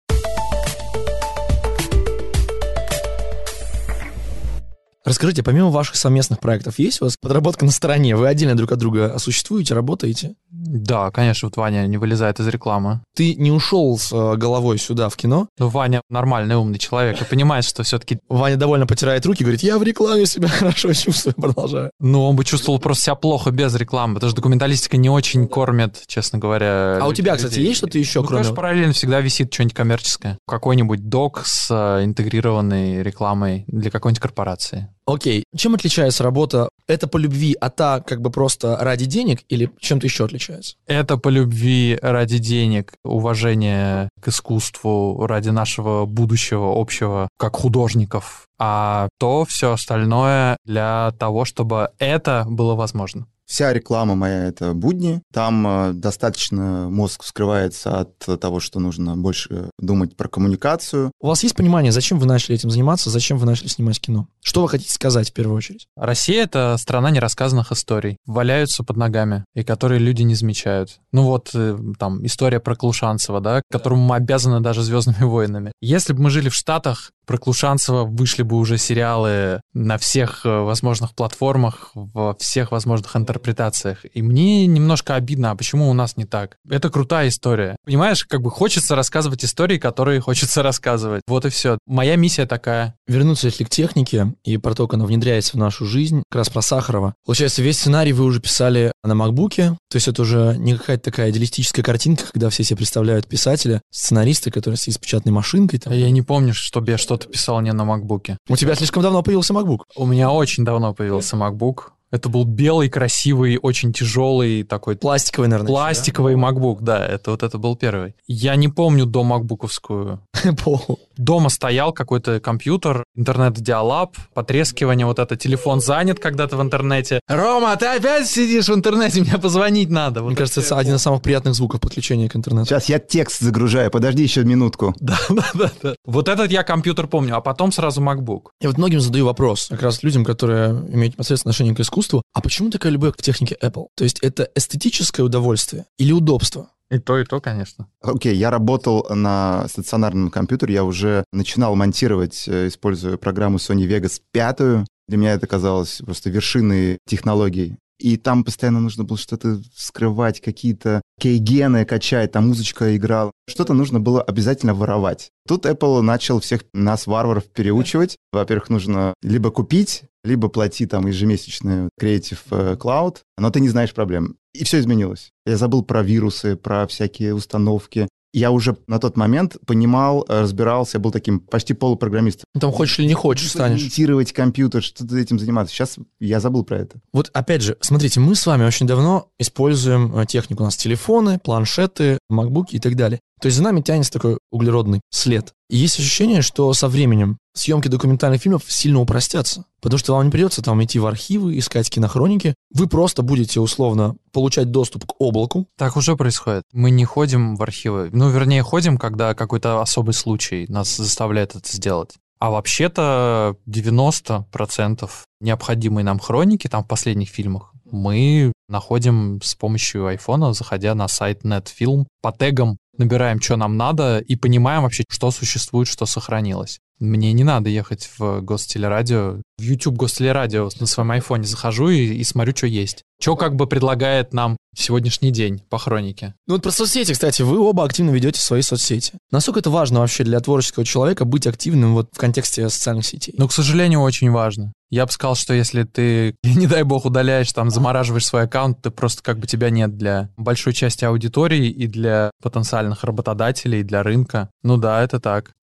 Расскажите, 5.07 5.41
помимо 5.41 5.69
ваших 5.69 5.95
совместных 5.95 6.41
проектов, 6.41 6.79
есть 6.79 7.01
у 7.01 7.05
вас 7.05 7.15
подработка 7.15 7.63
на 7.63 7.71
стороне? 7.71 8.17
Вы 8.17 8.27
отдельно 8.27 8.57
друг 8.57 8.73
от 8.73 8.79
друга 8.79 9.17
существуете, 9.19 9.73
работаете? 9.73 10.35
Да, 10.51 11.11
конечно, 11.11 11.47
вот 11.47 11.55
Ваня 11.55 11.87
не 11.87 11.97
вылезает 11.97 12.41
из 12.41 12.47
рекламы. 12.49 12.99
Ты 13.15 13.35
не 13.35 13.49
ушел 13.49 13.97
с 13.97 14.11
э, 14.11 14.35
головой 14.35 14.77
сюда 14.77 15.07
в 15.07 15.15
кино? 15.15 15.47
Ну, 15.57 15.69
Ваня 15.69 16.01
нормальный, 16.09 16.55
умный 16.57 16.77
человек 16.77 17.21
и 17.21 17.23
понимает, 17.23 17.63
что 17.63 17.83
все-таки... 17.83 18.19
Ваня 18.27 18.57
довольно 18.57 18.85
потирает 18.85 19.25
руки, 19.25 19.43
говорит, 19.43 19.63
я 19.63 19.77
в 19.77 19.83
рекламе 19.83 20.25
себя 20.25 20.47
хорошо 20.49 20.91
чувствую, 20.91 21.35
продолжаю. 21.37 21.91
Ну, 22.01 22.27
он 22.27 22.35
бы 22.35 22.43
чувствовал 22.43 22.77
просто 22.77 23.05
себя 23.05 23.15
плохо 23.15 23.51
без 23.51 23.73
рекламы, 23.75 24.15
потому 24.15 24.31
что 24.31 24.35
документалистика 24.35 24.97
не 24.97 25.09
очень 25.09 25.47
кормит, 25.47 26.03
честно 26.07 26.37
говоря. 26.37 26.99
А 27.01 27.07
у 27.07 27.13
тебя, 27.13 27.37
кстати, 27.37 27.59
есть 27.59 27.77
что-то 27.77 27.97
еще, 27.97 28.19
ну, 28.19 28.27
кроме... 28.27 28.43
конечно, 28.43 28.55
параллельно 28.57 28.91
всегда 28.91 29.21
висит 29.21 29.53
что-нибудь 29.53 29.73
коммерческое. 29.73 30.37
Какой-нибудь 30.45 31.07
док 31.07 31.43
с 31.45 31.69
э, 31.71 32.03
интегрированной 32.03 33.03
рекламой 33.03 33.63
для 33.67 33.89
какой-нибудь 33.89 34.21
корпорации. 34.21 34.89
Окей. 35.07 35.45
Чем 35.55 35.73
отличается 35.73 36.23
работа? 36.23 36.67
Это 36.85 37.07
по 37.07 37.17
любви, 37.17 37.55
а 37.61 37.69
та 37.69 38.01
как 38.01 38.21
бы 38.21 38.29
просто 38.29 38.77
ради 38.77 39.05
денег 39.05 39.39
или 39.47 39.71
чем-то 39.79 40.05
еще 40.05 40.25
отличается? 40.25 40.75
Это 40.85 41.17
по 41.17 41.29
любви 41.29 41.97
ради 42.01 42.39
денег, 42.39 42.93
уважение 43.05 44.09
к 44.21 44.27
искусству, 44.27 45.25
ради 45.25 45.49
нашего 45.49 46.05
будущего 46.05 46.79
общего, 46.79 47.29
как 47.37 47.55
художников. 47.55 48.47
А 48.59 49.07
то 49.17 49.45
все 49.45 49.71
остальное 49.71 50.57
для 50.65 51.13
того, 51.17 51.45
чтобы 51.45 51.91
это 51.99 52.45
было 52.49 52.75
возможно. 52.75 53.27
Вся 53.47 53.71
реклама 53.71 54.15
моя— 54.15 54.43
это 54.47 54.73
будни. 54.73 55.21
Там 55.31 55.65
э, 55.65 55.93
достаточно 55.93 56.89
мозг 56.89 57.23
вскрывается 57.23 58.01
от 58.01 58.39
того, 58.41 58.59
что 58.59 58.81
нужно 58.81 59.15
больше 59.15 59.71
думать 59.79 60.17
про 60.17 60.27
коммуникацию. 60.27 61.11
У 61.21 61.27
вас 61.27 61.43
есть 61.43 61.55
понимание, 61.55 61.93
зачем 61.93 62.19
вы 62.19 62.25
начали 62.25 62.55
этим 62.55 62.69
заниматься, 62.69 63.09
зачем 63.09 63.37
вы 63.37 63.45
начали 63.45 63.67
снимать 63.67 64.01
кино? 64.01 64.27
Что 64.43 64.63
вы 64.63 64.69
хотите 64.69 64.91
сказать 64.91 65.29
в 65.29 65.33
первую 65.33 65.55
очередь? 65.55 65.87
Россия— 65.95 66.43
это 66.45 66.75
страна 66.77 67.09
нерассказанных 67.09 67.71
историй. 67.71 68.17
Валяются 68.25 68.83
под 68.83 68.97
ногами, 68.97 69.45
и 69.55 69.63
которые 69.63 69.99
люди 69.99 70.23
не 70.23 70.35
замечают. 70.35 70.99
Ну 71.13 71.23
вот, 71.23 71.51
э, 71.53 71.77
там, 71.97 72.25
история 72.25 72.59
про 72.59 72.75
Клушанцева, 72.75 73.39
да, 73.39 73.61
которому 73.71 74.03
мы 74.03 74.17
обязаны 74.17 74.59
даже 74.59 74.83
«Звездными 74.83 75.23
войнами». 75.23 75.71
Если 75.79 76.11
бы 76.11 76.23
мы 76.23 76.31
жили 76.31 76.49
в 76.49 76.53
Штатах, 76.53 77.11
про 77.27 77.37
Клушанцева 77.37 78.05
вышли 78.05 78.41
бы 78.41 78.55
уже 78.55 78.77
сериалы 78.77 79.61
на 79.73 79.97
всех 79.97 80.45
э, 80.45 80.49
возможных 80.61 81.13
платформах, 81.13 81.91
во 81.93 82.33
всех 82.35 82.71
возможных 82.71 83.15
интерпретациях. 83.15 84.05
И 84.13 84.21
мне 84.21 84.65
немножко 84.65 85.15
обидно, 85.15 85.51
а 85.51 85.55
почему 85.55 85.89
у 85.89 85.93
нас 85.93 86.17
не 86.17 86.25
так? 86.25 86.55
Это 86.69 86.89
крутая 86.89 87.27
история. 87.27 87.75
Понимаешь, 87.85 88.23
как 88.25 88.41
бы 88.41 88.49
хочется 88.49 88.95
рассказывать 88.95 89.43
истории, 89.43 89.77
которые 89.77 90.21
хочется 90.21 90.63
рассказывать. 90.63 91.21
Вот 91.27 91.45
и 91.45 91.49
все. 91.49 91.77
Моя 91.85 92.15
миссия 92.15 92.45
такая. 92.45 92.95
Вернуться, 93.07 93.47
если 93.47 93.65
к 93.65 93.69
технике 93.69 94.33
и 94.43 94.57
про 94.57 94.73
то, 94.73 94.87
как 94.87 94.95
она 94.95 95.05
внедряется 95.05 95.53
в 95.53 95.59
нашу 95.59 95.85
жизнь, 95.85 96.23
как 96.29 96.39
раз 96.39 96.49
про 96.49 96.61
Сахарова. 96.61 97.13
Получается, 97.25 97.61
весь 97.61 97.77
сценарий 97.79 98.13
вы 98.13 98.23
уже 98.23 98.39
писали 98.39 98.93
на 99.03 99.15
макбуке, 99.15 99.77
то 99.89 99.95
есть 99.95 100.07
это 100.07 100.21
уже 100.21 100.55
не 100.57 100.77
какая-то 100.77 101.03
такая 101.03 101.29
идеалистическая 101.31 101.83
картинка, 101.83 102.25
когда 102.31 102.49
все 102.49 102.63
себе 102.63 102.77
представляют 102.77 103.27
писателя, 103.27 103.81
сценариста, 103.91 104.51
который 104.51 104.75
сидит 104.75 104.95
с 104.95 104.97
печатной 104.97 105.31
машинкой. 105.31 105.79
Там. 105.79 105.93
Я 105.93 106.09
не 106.09 106.21
помню, 106.21 106.53
чтобы 106.53 106.91
я 106.91 106.97
что-то 107.17 107.31
писал 107.31 107.61
не 107.61 107.73
на 107.73 107.85
макбуке. 107.85 108.37
У 108.47 108.55
тебя 108.55 108.75
слишком 108.75 109.03
давно 109.03 109.23
появился 109.23 109.53
MacBook. 109.53 109.81
У 109.95 110.05
меня 110.05 110.31
очень 110.31 110.63
давно 110.63 110.93
появился 110.93 111.35
MacBook. 111.35 111.91
Это 112.09 112.29
был 112.29 112.45
белый, 112.45 112.89
красивый, 112.89 113.59
очень 113.61 113.91
тяжелый 113.91 114.63
такой... 114.63 114.95
Пластиковый, 114.95 115.49
наверное. 115.49 115.67
Пластиковый 115.67 116.35
да? 116.35 116.41
MacBook, 116.41 116.77
да, 116.79 117.05
это 117.05 117.31
вот 117.31 117.43
это 117.43 117.57
был 117.57 117.75
первый. 117.75 118.15
Я 118.27 118.55
не 118.55 118.69
помню 118.69 119.05
до 119.05 119.23
макбуковскую. 119.23 120.21
Дома 121.17 121.49
стоял 121.49 121.93
какой-то 121.93 122.39
компьютер, 122.39 123.03
интернет-диалаб, 123.15 124.15
потрескивание, 124.33 125.05
вот 125.05 125.19
это, 125.19 125.35
телефон 125.35 125.81
занят 125.81 126.19
когда-то 126.19 126.57
в 126.57 126.61
интернете. 126.61 127.19
Рома, 127.27 127.75
ты 127.75 127.87
опять 127.87 128.27
сидишь 128.27 128.67
в 128.67 128.73
интернете, 128.73 129.21
мне 129.21 129.37
позвонить 129.37 129.89
надо. 129.89 130.21
Вот 130.21 130.29
Мне 130.29 130.37
кажется, 130.37 130.61
это 130.61 130.77
один 130.77 130.95
из 130.95 131.01
самых 131.01 131.21
приятных 131.21 131.55
звуков 131.55 131.81
подключения 131.81 132.29
к 132.29 132.35
интернету. 132.35 132.67
Сейчас 132.67 132.89
я 132.89 132.99
текст 132.99 133.41
загружаю, 133.41 133.89
подожди 133.91 134.23
еще 134.23 134.43
минутку. 134.43 134.95
Да, 135.07 135.17
да, 135.29 135.45
да, 135.53 135.71
да. 135.81 135.95
Вот 136.05 136.27
этот 136.27 136.51
я 136.51 136.63
компьютер 136.63 137.07
помню, 137.07 137.37
а 137.37 137.41
потом 137.41 137.71
сразу 137.71 138.01
MacBook. 138.01 138.47
Я 138.59 138.67
вот 138.67 138.77
многим 138.77 138.99
задаю 138.99 139.25
вопрос, 139.25 139.67
как 139.69 139.81
раз 139.81 140.03
людям, 140.03 140.25
которые 140.25 140.71
имеют 140.71 141.13
непосредственное 141.13 141.51
отношение 141.51 141.75
к 141.75 141.79
искусству. 141.79 142.21
А 142.33 142.41
почему 142.41 142.69
такая 142.69 142.91
любовь 142.91 143.15
к 143.15 143.21
технике 143.21 143.55
Apple? 143.63 143.85
То 143.95 144.03
есть 144.03 144.19
это 144.19 144.49
эстетическое 144.53 145.25
удовольствие 145.25 145.85
или 145.97 146.11
удобство? 146.11 146.67
И 146.89 146.99
то, 146.99 147.19
и 147.19 147.25
то, 147.25 147.41
конечно. 147.41 147.87
Окей, 148.01 148.33
okay, 148.33 148.35
я 148.35 148.49
работал 148.49 149.05
на 149.09 149.67
стационарном 149.67 150.29
компьютере, 150.29 150.75
я 150.75 150.83
уже 150.85 151.25
начинал 151.33 151.75
монтировать, 151.75 152.47
э, 152.47 152.67
используя 152.67 153.17
программу 153.17 153.57
Sony 153.57 153.87
Vegas 153.87 154.21
5. 154.31 154.85
Для 155.07 155.17
меня 155.17 155.33
это 155.33 155.47
казалось 155.47 156.01
просто 156.05 156.29
вершиной 156.29 156.99
технологий. 157.05 157.77
И 157.99 158.17
там 158.17 158.43
постоянно 158.43 158.79
нужно 158.79 159.03
было 159.03 159.17
что-то 159.17 159.61
скрывать, 159.75 160.41
какие-то 160.41 161.01
кейгены 161.19 161.85
качать, 161.85 162.31
там 162.31 162.47
музычка 162.47 162.95
играла. 162.95 163.31
Что-то 163.49 163.73
нужно 163.73 163.99
было 163.99 164.21
обязательно 164.21 164.73
воровать. 164.73 165.31
Тут 165.47 165.65
Apple 165.65 166.01
начал 166.01 166.39
всех 166.39 166.63
нас, 166.73 167.07
варваров, 167.07 167.45
переучивать. 167.45 168.17
Во-первых, 168.31 168.69
нужно 168.69 169.13
либо 169.23 169.49
купить, 169.49 170.03
либо 170.23 170.49
плати 170.49 170.85
там 170.85 171.07
ежемесячный 171.07 171.89
Creative 171.99 172.39
э, 172.51 172.75
Cloud, 172.75 173.17
но 173.37 173.49
ты 173.49 173.61
не 173.61 173.69
знаешь 173.69 173.93
проблем. 173.93 174.35
И 174.53 174.63
все 174.63 174.79
изменилось. 174.79 175.31
Я 175.45 175.57
забыл 175.57 175.83
про 175.83 176.03
вирусы, 176.03 176.55
про 176.55 176.85
всякие 176.87 177.33
установки 177.33 178.07
я 178.37 178.51
уже 178.51 178.77
на 178.85 178.99
тот 178.99 179.17
момент 179.17 179.57
понимал, 179.65 180.23
э, 180.29 180.41
разбирался, 180.41 180.99
был 180.99 181.11
таким 181.11 181.39
почти 181.39 181.73
полупрограммистом. 181.73 182.43
Ну, 182.53 182.61
там 182.61 182.71
хочешь 182.71 182.99
или 182.99 183.07
не 183.07 183.15
хочешь 183.15 183.49
станешь. 183.49 183.81
Имитировать 183.81 184.31
компьютер, 184.31 184.83
что-то 184.83 185.17
этим 185.17 185.39
заниматься. 185.39 185.73
Сейчас 185.73 185.97
я 186.19 186.39
забыл 186.39 186.63
про 186.63 186.77
это. 186.77 186.99
Вот 187.11 187.31
опять 187.33 187.63
же, 187.63 187.77
смотрите, 187.81 188.19
мы 188.19 188.35
с 188.35 188.45
вами 188.45 188.63
очень 188.65 188.85
давно 188.85 189.29
используем 189.39 190.15
э, 190.15 190.25
технику. 190.27 190.61
У 190.61 190.65
нас 190.65 190.77
телефоны, 190.77 191.39
планшеты, 191.39 192.19
макбуки 192.29 192.75
и 192.75 192.79
так 192.79 192.95
далее. 192.95 193.19
То 193.39 193.47
есть 193.47 193.57
за 193.57 193.63
нами 193.63 193.81
тянется 193.81 194.11
такой 194.11 194.39
углеродный 194.51 195.01
след. 195.11 195.53
И 195.69 195.77
есть 195.77 195.99
ощущение, 195.99 196.41
что 196.41 196.73
со 196.73 196.87
временем 196.87 197.37
съемки 197.53 197.87
документальных 197.87 198.41
фильмов 198.41 198.63
сильно 198.67 198.99
упростятся. 198.99 199.65
Потому 199.81 199.99
что 199.99 200.13
вам 200.13 200.25
не 200.25 200.31
придется 200.31 200.61
там 200.61 200.83
идти 200.83 200.97
в 200.99 201.05
архивы, 201.05 201.57
искать 201.57 201.89
кинохроники. 201.89 202.55
Вы 202.73 202.87
просто 202.87 203.21
будете 203.21 203.59
условно 203.59 204.15
получать 204.31 204.71
доступ 204.71 205.05
к 205.05 205.15
облаку. 205.19 205.67
Так 205.77 205.97
уже 205.97 206.15
происходит. 206.15 206.63
Мы 206.73 206.89
не 206.89 207.05
ходим 207.05 207.55
в 207.55 207.63
архивы. 207.63 208.09
Ну, 208.11 208.29
вернее, 208.29 208.63
ходим, 208.63 208.97
когда 208.97 209.35
какой-то 209.35 209.81
особый 209.81 210.13
случай 210.13 210.65
нас 210.69 210.95
заставляет 210.95 211.55
это 211.55 211.69
сделать. 211.71 212.15
А 212.39 212.51
вообще-то 212.51 213.57
90% 213.67 215.09
необходимой 215.41 216.03
нам 216.03 216.19
хроники 216.19 216.67
там 216.67 216.83
в 216.83 216.87
последних 216.87 217.29
фильмах 217.29 217.73
мы 217.91 218.51
находим 218.67 219.39
с 219.41 219.55
помощью 219.55 220.07
айфона, 220.07 220.53
заходя 220.53 220.95
на 220.95 221.07
сайт 221.07 221.43
Netfilm, 221.43 222.05
по 222.21 222.31
тегам 222.31 222.77
набираем, 222.99 223.41
что 223.41 223.55
нам 223.57 223.77
надо, 223.77 224.19
и 224.19 224.35
понимаем 224.35 224.83
вообще, 224.83 225.03
что 225.09 225.31
существует, 225.31 225.87
что 225.87 226.05
сохранилось. 226.05 226.79
Мне 226.99 227.31
не 227.33 227.43
надо 227.43 227.69
ехать 227.69 228.09
в 228.17 228.41
гостелерадио. 228.41 229.41
В 229.57 229.61
YouTube 229.61 229.97
гостелерадио 229.97 230.69
на 230.79 230.87
своем 230.87 231.11
айфоне 231.11 231.45
захожу 231.45 231.89
и, 231.89 232.05
и 232.05 232.23
смотрю, 232.23 232.55
что 232.55 232.67
есть. 232.67 233.03
Что 233.19 233.35
как 233.35 233.55
бы 233.55 233.67
предлагает 233.67 234.33
нам 234.33 234.57
сегодняшний 234.75 235.31
день 235.31 235.59
по 235.69 235.77
хронике? 235.79 236.35
Ну 236.47 236.55
вот 236.55 236.63
про 236.63 236.71
соцсети, 236.71 237.13
кстати, 237.13 237.41
вы 237.41 237.59
оба 237.59 237.83
активно 237.83 238.11
ведете 238.11 238.39
свои 238.39 238.61
соцсети. 238.61 239.13
Насколько 239.31 239.59
это 239.59 239.69
важно 239.69 239.99
вообще 239.99 240.23
для 240.23 240.39
творческого 240.39 240.85
человека 240.85 241.25
быть 241.25 241.47
активным 241.47 241.93
вот 241.93 242.09
в 242.11 242.17
контексте 242.17 242.69
социальных 242.69 243.05
сетей? 243.05 243.33
Ну, 243.37 243.47
к 243.47 243.53
сожалению, 243.53 244.01
очень 244.01 244.29
важно. 244.29 244.73
Я 244.89 245.05
бы 245.05 245.11
сказал, 245.11 245.35
что 245.35 245.53
если 245.53 245.83
ты, 245.83 246.35
не 246.43 246.67
дай 246.67 246.83
бог, 246.83 247.05
удаляешь, 247.05 247.51
там, 247.51 247.69
замораживаешь 247.69 248.25
свой 248.25 248.43
аккаунт, 248.43 248.81
ты 248.81 248.91
просто 248.91 249.23
как 249.23 249.39
бы 249.39 249.47
тебя 249.47 249.69
нет 249.69 249.97
для 249.97 250.29
большой 250.37 250.73
части 250.73 251.05
аудитории 251.05 251.67
и 251.67 251.87
для 251.87 252.31
потенциальных 252.41 253.03
работодателей, 253.03 253.81
и 253.81 253.83
для 253.83 254.03
рынка. 254.03 254.49
Ну 254.63 254.77
да, 254.77 255.03
это 255.03 255.19
так. 255.19 255.53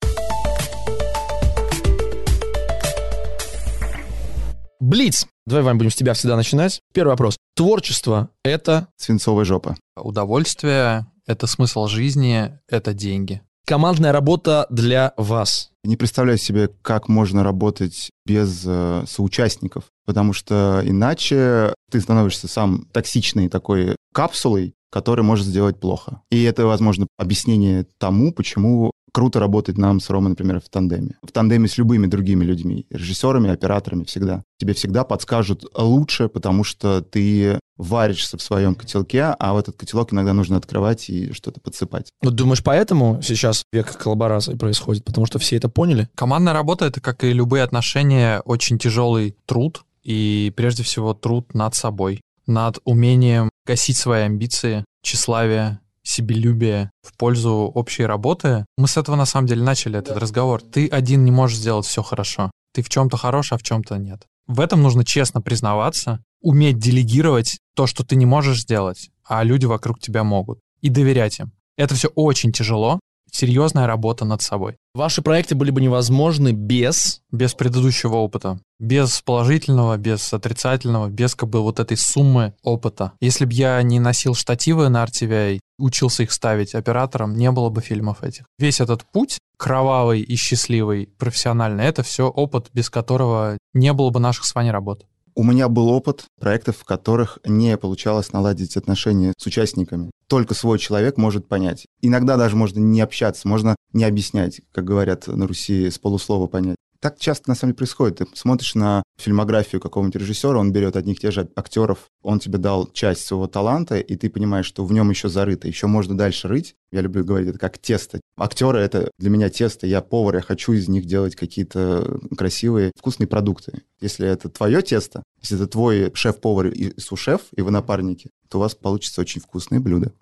Блиц. 4.84 5.26
Давай, 5.46 5.64
Вань, 5.64 5.78
будем 5.78 5.90
с 5.90 5.94
тебя 5.94 6.12
всегда 6.12 6.36
начинать. 6.36 6.82
Первый 6.92 7.12
вопрос. 7.12 7.38
Творчество— 7.56 8.28
это... 8.44 8.88
Свинцовая 8.98 9.46
жопа. 9.46 9.76
Удовольствие— 9.96 11.06
это 11.26 11.46
смысл 11.46 11.86
жизни, 11.86 12.58
это 12.68 12.92
деньги. 12.92 13.40
Командная 13.66 14.12
работа 14.12 14.66
для 14.68 15.14
вас. 15.16 15.70
Не 15.84 15.96
представляю 15.96 16.36
себе, 16.36 16.68
как 16.82 17.08
можно 17.08 17.42
работать 17.42 18.10
без 18.26 18.62
э, 18.66 19.04
соучастников, 19.08 19.84
потому 20.04 20.34
что 20.34 20.82
иначе 20.84 21.72
ты 21.90 21.98
становишься 22.02 22.46
сам 22.46 22.84
токсичной 22.92 23.48
такой 23.48 23.96
капсулой, 24.12 24.74
который 24.92 25.24
может 25.24 25.46
сделать 25.46 25.80
плохо. 25.80 26.20
И 26.30 26.42
это, 26.42 26.66
возможно, 26.66 27.06
объяснение 27.16 27.86
тому, 27.96 28.34
почему 28.34 28.90
круто 29.14 29.38
работать 29.38 29.78
нам 29.78 30.00
с 30.00 30.10
Ромой, 30.10 30.30
например, 30.30 30.60
в 30.60 30.68
тандеме. 30.68 31.16
В 31.22 31.30
тандеме 31.30 31.68
с 31.68 31.78
любыми 31.78 32.06
другими 32.06 32.44
людьми, 32.44 32.84
режиссерами, 32.90 33.48
операторами 33.48 34.02
всегда. 34.04 34.42
Тебе 34.58 34.74
всегда 34.74 35.04
подскажут 35.04 35.64
лучше, 35.76 36.28
потому 36.28 36.64
что 36.64 37.00
ты 37.00 37.60
варишься 37.76 38.36
в 38.36 38.42
своем 38.42 38.74
котелке, 38.74 39.22
а 39.38 39.54
в 39.54 39.58
этот 39.58 39.76
котелок 39.76 40.12
иногда 40.12 40.32
нужно 40.32 40.56
открывать 40.56 41.08
и 41.08 41.32
что-то 41.32 41.60
подсыпать. 41.60 42.10
Вот 42.22 42.34
думаешь, 42.34 42.62
поэтому 42.62 43.20
сейчас 43.22 43.62
век 43.72 43.96
коллаборации 43.96 44.54
происходит? 44.54 45.04
Потому 45.04 45.26
что 45.26 45.38
все 45.38 45.56
это 45.56 45.68
поняли? 45.68 46.08
Командная 46.16 46.52
работа— 46.52 46.84
это, 46.86 47.00
как 47.00 47.22
и 47.22 47.32
любые 47.32 47.62
отношения, 47.62 48.40
очень 48.44 48.78
тяжелый 48.78 49.36
труд, 49.46 49.84
и 50.02 50.52
прежде 50.56 50.82
всего 50.82 51.14
труд 51.14 51.54
над 51.54 51.74
собой, 51.74 52.20
над 52.46 52.78
умением 52.84 53.48
гасить 53.64 53.96
свои 53.96 54.22
амбиции, 54.22 54.84
тщеславие, 55.02 55.78
себелюбие 56.04 56.90
в 57.02 57.16
пользу 57.16 57.70
общей 57.74 58.04
работы. 58.04 58.64
Мы 58.76 58.86
с 58.86 58.96
этого 58.96 59.16
на 59.16 59.26
самом 59.26 59.48
деле 59.48 59.62
начали 59.62 59.98
этот 59.98 60.16
разговор. 60.16 60.62
Ты 60.62 60.86
один 60.86 61.24
не 61.24 61.30
можешь 61.30 61.58
сделать 61.58 61.86
все 61.86 62.02
хорошо. 62.02 62.50
Ты 62.72 62.82
в 62.82 62.88
чем-то 62.88 63.16
хорош, 63.16 63.52
а 63.52 63.58
в 63.58 63.62
чем-то 63.62 63.96
нет. 63.96 64.26
В 64.46 64.60
этом 64.60 64.82
нужно 64.82 65.04
честно 65.04 65.40
признаваться, 65.40 66.22
уметь 66.42 66.78
делегировать 66.78 67.58
то, 67.74 67.86
что 67.86 68.04
ты 68.04 68.14
не 68.16 68.26
можешь 68.26 68.60
сделать, 68.60 69.10
а 69.24 69.42
люди 69.42 69.64
вокруг 69.64 69.98
тебя 69.98 70.22
могут, 70.22 70.60
и 70.82 70.90
доверять 70.90 71.40
им. 71.40 71.52
Это 71.76 71.94
все 71.94 72.08
очень 72.08 72.52
тяжело, 72.52 73.00
серьезная 73.34 73.86
работа 73.86 74.24
над 74.24 74.42
собой. 74.42 74.76
Ваши 74.94 75.22
проекты 75.22 75.54
были 75.54 75.70
бы 75.70 75.80
невозможны 75.80 76.52
без... 76.52 77.20
Без 77.32 77.54
предыдущего 77.54 78.16
опыта. 78.16 78.60
Без 78.78 79.20
положительного, 79.22 79.96
без 79.96 80.32
отрицательного, 80.32 81.08
без 81.08 81.34
как 81.34 81.48
бы 81.48 81.60
вот 81.60 81.80
этой 81.80 81.96
суммы 81.96 82.54
опыта. 82.62 83.12
Если 83.20 83.44
бы 83.44 83.52
я 83.52 83.82
не 83.82 83.98
носил 83.98 84.34
штативы 84.34 84.88
на 84.88 85.04
RTVI, 85.04 85.58
учился 85.78 86.22
их 86.22 86.32
ставить 86.32 86.74
оператором, 86.74 87.34
не 87.34 87.50
было 87.50 87.70
бы 87.70 87.80
фильмов 87.80 88.22
этих. 88.22 88.44
Весь 88.58 88.80
этот 88.80 89.04
путь, 89.04 89.38
кровавый 89.58 90.20
и 90.20 90.36
счастливый, 90.36 91.08
профессиональный, 91.18 91.84
это 91.84 92.02
все 92.02 92.28
опыт, 92.28 92.70
без 92.72 92.88
которого 92.88 93.58
не 93.72 93.92
было 93.92 94.10
бы 94.10 94.20
наших 94.20 94.44
с 94.44 94.54
вами 94.54 94.68
работ. 94.68 95.06
У 95.36 95.42
меня 95.42 95.68
был 95.68 95.88
опыт 95.88 96.26
проектов, 96.38 96.76
в 96.76 96.84
которых 96.84 97.38
не 97.44 97.76
получалось 97.76 98.32
наладить 98.32 98.76
отношения 98.76 99.32
с 99.36 99.46
участниками. 99.46 100.12
Только 100.28 100.54
свой 100.54 100.78
человек 100.78 101.16
может 101.16 101.48
понять. 101.48 101.86
Иногда 102.00 102.36
даже 102.36 102.54
можно 102.54 102.78
не 102.78 103.00
общаться, 103.00 103.48
можно 103.48 103.74
не 103.92 104.04
объяснять, 104.04 104.60
как 104.72 104.84
говорят 104.84 105.26
на 105.26 105.46
Руси, 105.48 105.90
с 105.90 105.98
полуслова 105.98 106.46
понять. 106.46 106.76
Так 107.04 107.18
часто 107.18 107.50
на 107.50 107.54
самом 107.54 107.72
деле 107.72 107.76
происходит. 107.76 108.16
Ты 108.16 108.26
смотришь 108.32 108.74
на 108.74 109.02
фильмографию 109.18 109.78
какого-нибудь 109.78 110.22
режиссера, 110.22 110.58
он 110.58 110.72
берет 110.72 110.96
одних 110.96 111.18
и 111.18 111.20
тех 111.20 111.32
же 111.32 111.50
актеров, 111.54 112.06
он 112.22 112.38
тебе 112.38 112.56
дал 112.56 112.86
часть 112.86 113.26
своего 113.26 113.46
таланта, 113.46 113.98
и 113.98 114.16
ты 114.16 114.30
понимаешь, 114.30 114.64
что 114.64 114.86
в 114.86 114.92
нем 114.94 115.10
еще 115.10 115.28
зарыто, 115.28 115.68
еще 115.68 115.86
можно 115.86 116.16
дальше 116.16 116.48
рыть. 116.48 116.76
Я 116.92 117.02
люблю 117.02 117.22
говорить 117.22 117.50
это 117.50 117.58
как 117.58 117.76
тесто. 117.76 118.22
Актеры— 118.38 118.78
это 118.80 119.10
для 119.18 119.28
меня 119.28 119.50
тесто, 119.50 119.86
я 119.86 120.00
повар, 120.00 120.36
я 120.36 120.40
хочу 120.40 120.72
из 120.72 120.88
них 120.88 121.04
делать 121.04 121.36
какие-то 121.36 122.20
красивые, 122.38 122.90
вкусные 122.96 123.26
продукты. 123.26 123.82
Если 124.00 124.26
это 124.26 124.48
твое 124.48 124.80
тесто, 124.80 125.22
если 125.42 125.58
это 125.58 125.66
твой 125.66 126.10
шеф-повар 126.14 126.68
и 126.68 126.98
сушеф, 126.98 127.42
и 127.54 127.60
вы 127.60 127.70
напарники, 127.70 128.30
то 128.48 128.56
у 128.56 128.62
вас 128.62 128.74
получится 128.74 129.20
очень 129.20 129.42
вкусные 129.42 129.78
блюда. 129.78 130.14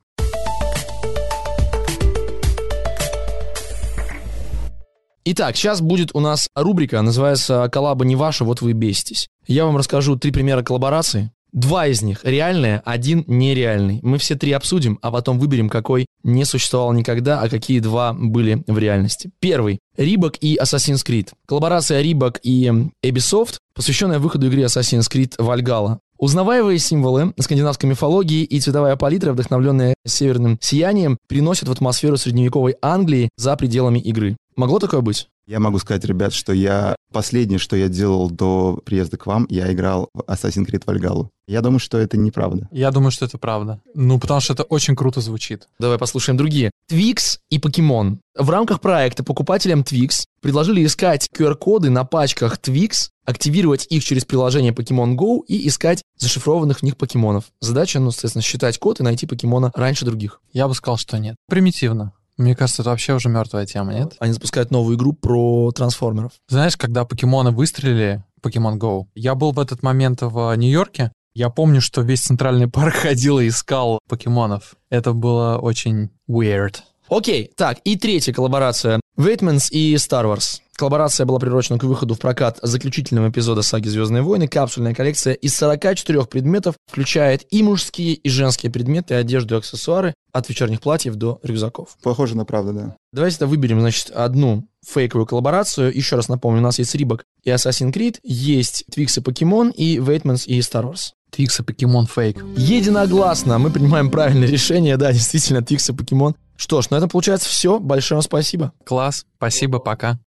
Итак, 5.25 5.57
сейчас 5.57 5.81
будет 5.81 6.11
у 6.15 6.21
нас 6.21 6.49
рубрика, 6.57 7.01
называется 7.01 7.69
«Коллаба 7.71 8.05
не 8.05 8.17
ваша, 8.17 8.45
вот 8.45 8.61
вы 8.61 8.73
беситесь». 8.73 9.29
Я 9.47 9.67
вам 9.67 9.77
расскажу 9.77 10.17
три 10.17 10.33
примера 10.33 10.65
коллаборации. 10.65 11.31
Два 11.53 11.87
из 11.87 12.03
них 12.03 12.25
реальные, 12.25 12.83
один 12.85 13.23
нереальный. 13.29 14.01
Мы 14.03 14.19
все 14.19 14.35
три 14.35 14.51
обсудим, 14.51 14.99
а 15.01 15.13
потом 15.13 15.39
выберем, 15.39 15.69
какой 15.69 16.07
не 16.25 16.45
существовал 16.45 16.93
никогда, 16.93 17.41
а 17.41 17.49
какие 17.49 17.79
два 17.79 18.15
были 18.15 18.65
в 18.67 18.79
реальности. 18.79 19.31
Первый. 19.39 19.79
Рибок 19.97 20.39
и 20.41 20.59
Assassin's 20.61 21.07
Creed. 21.07 21.29
Коллаборация 21.47 22.01
Рибок 22.01 22.41
и 22.43 22.73
Ubisoft, 23.05 23.59
посвященная 23.75 24.19
выходу 24.19 24.49
игры 24.49 24.63
Assassin's 24.63 25.09
Creed 25.09 25.37
Valhalla. 25.37 25.99
Узнаваемые 26.19 26.79
символы 26.79 27.33
скандинавской 27.39 27.91
мифологии 27.91 28.45
и 28.45 28.61
цветовая 28.61 28.97
палитра, 28.97 29.33
вдохновленная 29.33 29.95
северным 30.07 30.57
сиянием, 30.61 31.19
приносят 31.29 31.69
в 31.69 31.73
атмосферу 31.73 32.17
средневековой 32.17 32.77
Англии 32.81 33.29
за 33.37 33.57
пределами 33.57 33.99
игры. 33.99 34.37
Могло 34.57 34.79
такое 34.79 35.01
быть? 35.01 35.29
Я 35.47 35.59
могу 35.59 35.79
сказать, 35.79 36.05
ребят, 36.05 36.33
что 36.33 36.53
я 36.53 36.95
последнее, 37.13 37.59
что 37.59 37.77
я 37.77 37.89
делал 37.89 38.31
до 38.31 38.81
приезда 38.85 39.17
к 39.17 39.27
вам, 39.27 39.47
я 39.51 39.73
играл 39.73 40.09
в 40.15 40.21
Assassin's 40.21 40.67
Creed 40.67 40.85
Valhalla. 40.85 41.29
Я 41.47 41.61
думаю, 41.61 41.81
что 41.81 41.99
это 41.99 42.17
неправда. 42.17 42.69
Я 42.71 42.91
думаю, 42.91 43.11
что 43.11 43.25
это 43.25 43.39
правда. 43.39 43.81
Ну, 43.95 44.19
потому 44.19 44.41
что 44.41 44.53
это 44.53 44.63
очень 44.63 44.95
круто 44.95 45.21
звучит. 45.21 45.69
Давай 45.79 45.99
послушаем 45.99 46.37
другие. 46.37 46.71
Twix 46.89 47.39
и 47.51 47.59
Покемон. 47.59 48.21
В 48.37 48.49
рамках 48.51 48.81
проекта 48.81 49.25
покупателям 49.25 49.81
Twix 49.83 50.25
предложили 50.41 50.85
искать 50.85 51.29
QR-коды 51.37 51.91
на 51.91 52.05
пачках 52.05 52.59
Twix, 52.59 53.09
активировать 53.25 53.87
их 53.91 54.05
через 54.05 54.25
приложение 54.25 54.73
Pokemon 54.73 55.17
Go 55.17 55.41
и 55.47 55.67
искать 55.69 56.03
зашифрованных 56.17 56.79
в 56.79 56.83
них 56.83 56.97
покемонов. 56.97 57.45
Задача, 57.61 57.99
ну, 58.01 58.11
соответственно, 58.11 58.43
считать 58.43 58.79
код 58.79 59.01
и 59.01 59.03
найти 59.03 59.27
покемона 59.27 59.73
раньше 59.75 60.05
других. 60.05 60.41
Я 60.53 60.69
бы 60.69 60.75
сказал, 60.75 60.97
что 60.97 61.19
нет. 61.19 61.37
Примитивно. 61.49 62.13
Мне 62.37 62.57
кажется, 62.57 62.83
это 62.83 62.91
вообще 62.91 63.15
уже 63.15 63.29
мертвая 63.29 63.67
тема, 63.67 63.93
нет? 63.93 64.17
Они 64.19 64.33
запускают 64.33 64.71
новую 64.71 64.97
игру 64.97 65.13
про 65.13 65.71
трансформеров. 65.73 66.33
Знаешь, 66.49 66.77
когда 66.77 67.05
покемоны 67.05 67.51
выстрелили, 67.51 68.25
Pokemon 68.43 68.79
Go, 68.79 69.07
я 69.15 69.35
был 69.35 69.53
в 69.53 69.61
этот 69.61 69.83
момент 69.83 70.23
в 70.23 70.55
Нью-Йорке, 70.57 71.13
я 71.35 71.49
помню, 71.49 71.81
что 71.81 72.03
весь 72.03 72.21
центральный 72.21 72.69
парк 72.69 72.95
ходил 73.03 73.39
и 73.39 73.49
искал 73.49 73.99
покемонов. 74.09 74.75
Это 74.91 75.13
было 75.13 75.59
очень 75.59 76.11
weird. 76.29 76.77
Окей, 77.09 77.51
так, 77.57 77.79
и 77.85 77.97
третья 77.97 78.33
коллаборация. 78.33 79.01
Waitmans 79.19 79.71
и 79.71 79.95
Star 79.97 80.25
Wars. 80.25 80.62
Коллаборация 80.77 81.27
была 81.27 81.39
приурочена 81.39 81.79
к 81.79 81.85
выходу 81.85 82.15
в 82.15 82.19
прокат 82.19 82.59
заключительного 82.63 83.29
эпизода 83.29 83.63
саги 83.63 83.89
«Звездные 83.89 84.23
войны». 84.23 84.49
Капсульная 84.49 84.95
коллекция 84.95 85.35
из 85.35 85.55
44 85.57 86.25
предметов 86.25 86.77
включает 86.91 87.47
и 87.51 87.63
мужские, 87.63 88.15
и 88.15 88.29
женские 88.29 88.73
предметы, 88.73 89.15
одежду 89.15 89.55
и 89.55 89.59
аксессуары, 89.59 90.15
от 90.33 90.49
вечерних 90.49 90.81
платьев 90.81 91.17
до 91.17 91.39
рюкзаков. 91.43 91.97
Похоже 92.03 92.37
на 92.37 92.45
правду, 92.45 92.73
да. 92.73 92.97
Давайте 93.13 93.39
тогда 93.39 93.51
выберем, 93.51 93.81
значит, 93.81 94.11
одну 94.11 94.67
фейковую 94.87 95.27
коллаборацию. 95.27 95.95
Еще 95.95 96.17
раз 96.17 96.29
напомню, 96.29 96.61
у 96.61 96.65
нас 96.65 96.79
есть 96.79 96.95
Рибок 96.95 97.25
и 97.45 97.51
Assassin's 97.51 97.93
Creed, 97.93 98.17
есть 98.23 98.85
Twix 98.91 99.19
и 99.19 99.23
Покемон, 99.23 99.71
и 99.71 99.99
Waitmans 99.99 100.47
и 100.47 100.59
Star 100.61 100.85
Wars. 100.85 101.13
Twix 101.31 101.61
и 101.61 101.63
покемон 101.63 102.07
фейк. 102.07 102.45
Единогласно 102.59 103.59
мы 103.59 103.71
принимаем 103.71 104.11
правильное 104.11 104.47
решение, 104.47 104.99
да, 104.99 105.13
действительно, 105.13 105.63
Twix 105.63 105.89
и 105.89 105.95
Покемон. 105.95 106.35
Что 106.57 106.83
ж, 106.83 106.91
на 106.91 106.97
этом 106.97 107.09
получается 107.09 107.49
все. 107.49 107.79
Большое 107.79 108.17
вам 108.17 108.23
спасибо. 108.23 108.73
Класс, 108.85 109.25
спасибо, 109.39 109.79
пока. 109.79 110.19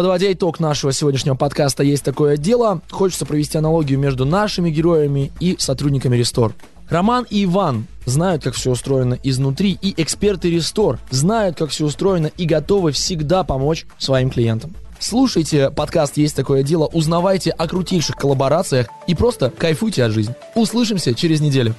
Подводя 0.00 0.32
итог 0.32 0.60
нашего 0.60 0.94
сегодняшнего 0.94 1.34
подкаста 1.34 1.82
«Есть 1.82 2.04
такое 2.04 2.38
дело», 2.38 2.80
хочется 2.88 3.26
провести 3.26 3.58
аналогию 3.58 3.98
между 3.98 4.24
нашими 4.24 4.70
героями 4.70 5.30
и 5.40 5.56
сотрудниками 5.58 6.16
re:Store. 6.16 6.54
Роман 6.88 7.26
и 7.28 7.44
Иван 7.44 7.86
знают, 8.06 8.42
как 8.42 8.54
все 8.54 8.70
устроено 8.70 9.18
изнутри, 9.22 9.78
и 9.82 9.92
эксперты 10.00 10.50
re:Store 10.50 10.98
знают, 11.10 11.58
как 11.58 11.68
все 11.68 11.84
устроено 11.84 12.30
и 12.38 12.46
готовы 12.46 12.92
всегда 12.92 13.44
помочь 13.44 13.84
своим 13.98 14.30
клиентам. 14.30 14.74
Слушайте 14.98 15.68
подкаст 15.68 16.16
«Есть 16.16 16.34
такое 16.34 16.62
дело», 16.62 16.86
узнавайте 16.86 17.50
о 17.50 17.68
крутейших 17.68 18.16
коллаборациях 18.16 18.86
и 19.06 19.14
просто 19.14 19.50
кайфуйте 19.50 20.04
от 20.04 20.12
жизни. 20.12 20.34
Услышимся 20.54 21.12
через 21.12 21.42
неделю. 21.42 21.74